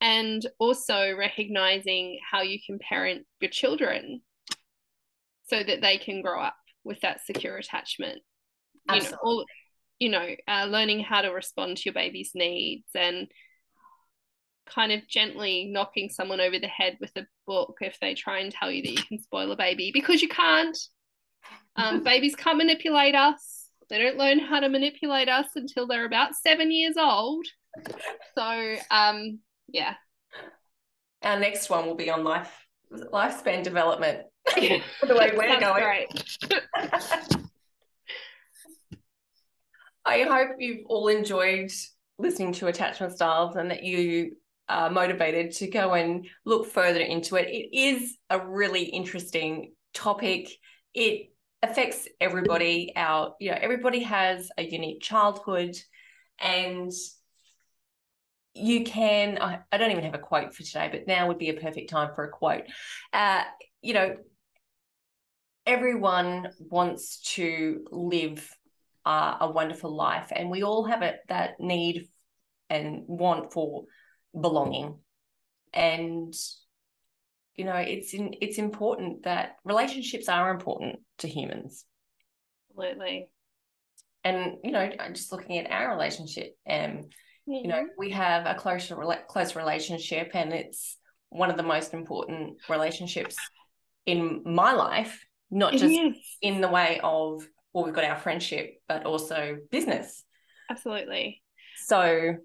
and 0.00 0.44
also 0.58 1.14
recognizing 1.16 2.18
how 2.28 2.42
you 2.42 2.58
can 2.66 2.78
parent 2.80 3.24
your 3.40 3.50
children 3.50 4.20
so 5.46 5.62
that 5.62 5.80
they 5.80 5.98
can 5.98 6.22
grow 6.22 6.40
up 6.40 6.56
with 6.84 7.00
that 7.00 7.24
secure 7.24 7.56
attachment 7.56 8.20
you 8.92 9.00
know, 9.00 9.16
all, 9.22 9.44
you 9.98 10.08
know, 10.10 10.28
uh, 10.48 10.66
learning 10.66 11.00
how 11.00 11.22
to 11.22 11.28
respond 11.28 11.76
to 11.76 11.82
your 11.86 11.94
baby's 11.94 12.32
needs 12.34 12.88
and 12.94 13.28
kind 14.66 14.92
of 14.92 15.06
gently 15.08 15.70
knocking 15.72 16.08
someone 16.08 16.40
over 16.40 16.58
the 16.58 16.68
head 16.68 16.96
with 17.00 17.12
a 17.16 17.26
book 17.46 17.76
if 17.80 17.98
they 18.00 18.14
try 18.14 18.38
and 18.38 18.52
tell 18.52 18.70
you 18.70 18.82
that 18.82 18.92
you 18.92 19.02
can 19.02 19.18
spoil 19.18 19.52
a 19.52 19.56
baby 19.56 19.90
because 19.92 20.22
you 20.22 20.28
can't. 20.28 20.76
Um, 21.76 22.02
babies 22.04 22.34
can't 22.34 22.58
manipulate 22.58 23.14
us. 23.14 23.68
They 23.90 23.98
don't 23.98 24.16
learn 24.16 24.38
how 24.38 24.60
to 24.60 24.68
manipulate 24.68 25.28
us 25.28 25.46
until 25.54 25.86
they're 25.86 26.06
about 26.06 26.34
seven 26.34 26.72
years 26.72 26.96
old. 26.98 27.46
So, 28.34 28.76
um, 28.90 29.40
yeah. 29.68 29.94
Our 31.22 31.38
next 31.38 31.68
one 31.68 31.86
will 31.86 31.94
be 31.94 32.10
on 32.10 32.24
life 32.24 32.52
lifespan 32.92 33.62
development. 33.62 34.26
the 34.56 35.14
way 35.14 35.32
we're 35.36 35.60
going. 35.60 36.06
I 40.04 40.22
hope 40.22 40.56
you've 40.58 40.84
all 40.86 41.08
enjoyed 41.08 41.70
listening 42.18 42.52
to 42.52 42.66
attachment 42.66 43.14
styles 43.14 43.56
and 43.56 43.70
that 43.70 43.84
you 43.84 44.36
are 44.68 44.90
motivated 44.90 45.52
to 45.52 45.66
go 45.66 45.94
and 45.94 46.26
look 46.44 46.66
further 46.66 47.00
into 47.00 47.36
it. 47.36 47.48
It 47.48 47.76
is 47.76 48.16
a 48.28 48.38
really 48.38 48.84
interesting 48.84 49.72
topic. 49.94 50.50
It 50.92 51.32
affects 51.62 52.06
everybody. 52.20 52.92
Our, 52.96 53.34
you 53.40 53.50
know, 53.50 53.58
everybody 53.60 54.00
has 54.00 54.50
a 54.58 54.62
unique 54.62 55.00
childhood 55.00 55.76
and 56.38 56.92
you 58.54 58.84
can 58.84 59.38
I, 59.40 59.60
I 59.72 59.78
don't 59.78 59.90
even 59.90 60.04
have 60.04 60.14
a 60.14 60.18
quote 60.18 60.54
for 60.54 60.62
today 60.62 60.88
but 60.90 61.06
now 61.06 61.28
would 61.28 61.38
be 61.38 61.48
a 61.48 61.54
perfect 61.54 61.90
time 61.90 62.14
for 62.14 62.24
a 62.24 62.30
quote 62.30 62.64
uh, 63.12 63.42
you 63.82 63.94
know 63.94 64.16
everyone 65.66 66.48
wants 66.58 67.20
to 67.34 67.84
live 67.90 68.48
uh, 69.06 69.36
a 69.40 69.50
wonderful 69.50 69.94
life 69.94 70.32
and 70.34 70.50
we 70.50 70.62
all 70.62 70.84
have 70.84 71.02
it 71.02 71.20
that 71.28 71.60
need 71.60 72.08
and 72.70 73.02
want 73.06 73.52
for 73.52 73.84
belonging. 74.38 74.98
And 75.72 76.34
you 77.56 77.64
know 77.64 77.76
it's 77.76 78.14
in, 78.14 78.34
it's 78.40 78.58
important 78.58 79.24
that 79.24 79.56
relationships 79.64 80.28
are 80.28 80.50
important 80.50 81.00
to 81.18 81.28
humans. 81.28 81.84
Absolutely. 82.70 83.28
and 84.24 84.56
you 84.64 84.72
know 84.72 84.90
just 85.12 85.30
looking 85.30 85.58
at 85.58 85.70
our 85.70 85.90
relationship 85.90 86.56
um 86.68 87.02
you 87.46 87.68
know 87.68 87.86
we 87.96 88.10
have 88.10 88.46
a 88.46 88.54
close 88.54 88.90
close 89.28 89.54
relationship 89.54 90.30
and 90.34 90.52
it's 90.52 90.96
one 91.28 91.50
of 91.50 91.56
the 91.56 91.62
most 91.62 91.94
important 91.94 92.56
relationships 92.68 93.36
in 94.06 94.42
my 94.44 94.72
life 94.72 95.24
not 95.54 95.72
just 95.72 95.98
in 96.42 96.60
the 96.60 96.68
way 96.68 97.00
of 97.02 97.46
well 97.72 97.84
we've 97.84 97.94
got 97.94 98.04
our 98.04 98.18
friendship 98.18 98.74
but 98.88 99.06
also 99.06 99.58
business 99.70 100.24
Absolutely. 100.68 101.42
so 101.76 102.36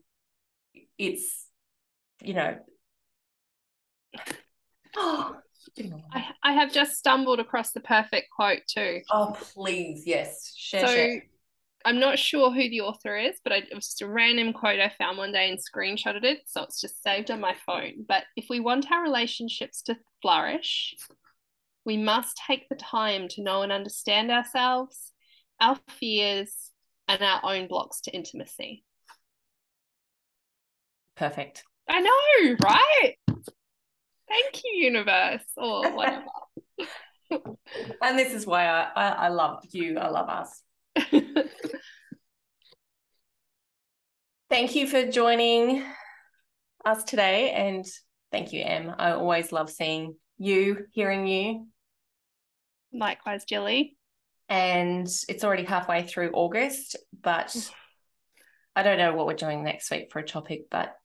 it's 0.97 1.47
you 2.21 2.35
know 2.35 2.55
oh, 4.95 5.35
I, 6.13 6.25
I 6.43 6.53
have 6.53 6.71
just 6.71 6.97
stumbled 6.97 7.39
across 7.39 7.71
the 7.71 7.79
perfect 7.79 8.27
quote 8.35 8.61
too. 8.67 9.01
oh 9.11 9.35
please 9.53 10.03
yes 10.05 10.53
share, 10.55 10.87
so 10.87 10.93
share. 10.93 11.23
I'm 11.85 11.99
not 11.99 12.19
sure 12.19 12.51
who 12.51 12.69
the 12.69 12.81
author 12.81 13.17
is, 13.17 13.39
but 13.41 13.53
I, 13.53 13.57
it 13.57 13.73
was 13.73 13.85
just 13.85 14.01
a 14.01 14.07
random 14.07 14.51
quote 14.51 14.81
I 14.81 14.91
found 14.97 15.17
one 15.17 15.31
day 15.31 15.49
and 15.49 15.57
screenshotted 15.57 16.25
it. 16.25 16.41
So 16.45 16.63
it's 16.63 16.81
just 16.81 17.01
saved 17.01 17.31
on 17.31 17.39
my 17.39 17.55
phone. 17.65 18.05
But 18.05 18.25
if 18.35 18.47
we 18.49 18.59
want 18.59 18.91
our 18.91 19.01
relationships 19.01 19.81
to 19.83 19.97
flourish, 20.21 20.95
we 21.89 21.97
must 21.97 22.39
take 22.45 22.69
the 22.69 22.75
time 22.75 23.27
to 23.27 23.41
know 23.41 23.63
and 23.63 23.71
understand 23.71 24.29
ourselves, 24.29 25.11
our 25.59 25.75
fears, 25.87 26.69
and 27.07 27.19
our 27.23 27.41
own 27.43 27.67
blocks 27.67 28.01
to 28.01 28.11
intimacy. 28.11 28.83
perfect 31.15 31.63
I 31.89 31.99
know, 31.99 32.55
right? 32.63 33.15
Thank 33.25 34.61
you, 34.63 34.83
universe, 34.83 35.41
or 35.57 35.91
whatever. 35.91 36.25
and 38.03 38.19
this 38.19 38.33
is 38.33 38.45
why 38.45 38.67
I, 38.67 38.91
I 38.95 39.07
i 39.09 39.27
love 39.29 39.63
you 39.71 39.97
i 39.99 40.09
love 40.09 40.29
us 40.29 40.63
Thank 44.49 44.73
you 44.73 44.87
for 44.87 45.05
joining 45.05 45.83
us 46.83 47.03
today. 47.03 47.51
And 47.51 47.85
thank 48.31 48.51
you, 48.51 48.63
Em. 48.63 48.95
I 48.97 49.11
always 49.11 49.51
love 49.51 49.69
seeing 49.69 50.15
you, 50.39 50.87
hearing 50.91 51.27
you. 51.27 51.67
Likewise, 52.93 53.45
Jilly. 53.45 53.97
And 54.47 55.07
it's 55.27 55.43
already 55.43 55.63
halfway 55.63 56.03
through 56.03 56.31
August, 56.33 56.95
but 57.21 57.55
I 58.75 58.83
don't 58.83 58.97
know 58.97 59.13
what 59.13 59.27
we're 59.27 59.33
doing 59.33 59.63
next 59.63 59.91
week 59.91 60.11
for 60.11 60.19
a 60.19 60.25
topic, 60.25 60.65
but 60.71 60.95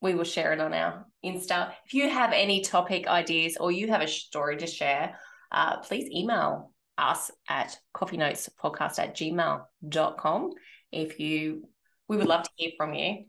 we 0.00 0.14
will 0.14 0.24
share 0.24 0.52
it 0.52 0.60
on 0.60 0.72
our 0.72 1.06
Insta. 1.24 1.72
If 1.86 1.94
you 1.94 2.08
have 2.08 2.32
any 2.32 2.62
topic 2.62 3.08
ideas 3.08 3.56
or 3.58 3.72
you 3.72 3.88
have 3.88 4.00
a 4.00 4.06
story 4.06 4.56
to 4.58 4.66
share, 4.66 5.18
uh, 5.50 5.78
please 5.78 6.08
email 6.10 6.72
us 6.96 7.30
at 7.48 7.78
coffeenotespodcast 7.94 8.98
at 8.98 9.16
gmail.com 9.16 10.50
if 10.90 11.20
you 11.20 11.62
we 12.08 12.16
would 12.16 12.26
love 12.26 12.42
to 12.42 12.50
hear 12.56 12.70
from 12.76 12.94
you. 12.94 13.26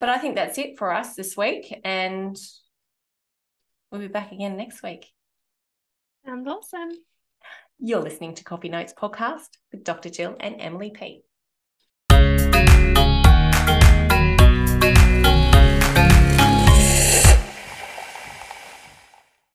But 0.00 0.08
I 0.08 0.18
think 0.18 0.36
that's 0.36 0.58
it 0.58 0.78
for 0.78 0.92
us 0.92 1.14
this 1.14 1.36
week, 1.36 1.78
and 1.84 2.36
we'll 3.90 4.00
be 4.00 4.08
back 4.08 4.32
again 4.32 4.56
next 4.56 4.82
week. 4.82 5.06
Sounds 6.26 6.48
awesome. 6.48 6.90
You're 7.78 8.00
listening 8.02 8.34
to 8.34 8.44
Coffee 8.44 8.68
Notes 8.68 8.92
Podcast 8.92 9.48
with 9.72 9.84
Dr. 9.84 10.10
Jill 10.10 10.36
and 10.40 10.56
Emily 10.60 10.90
P. 10.90 11.22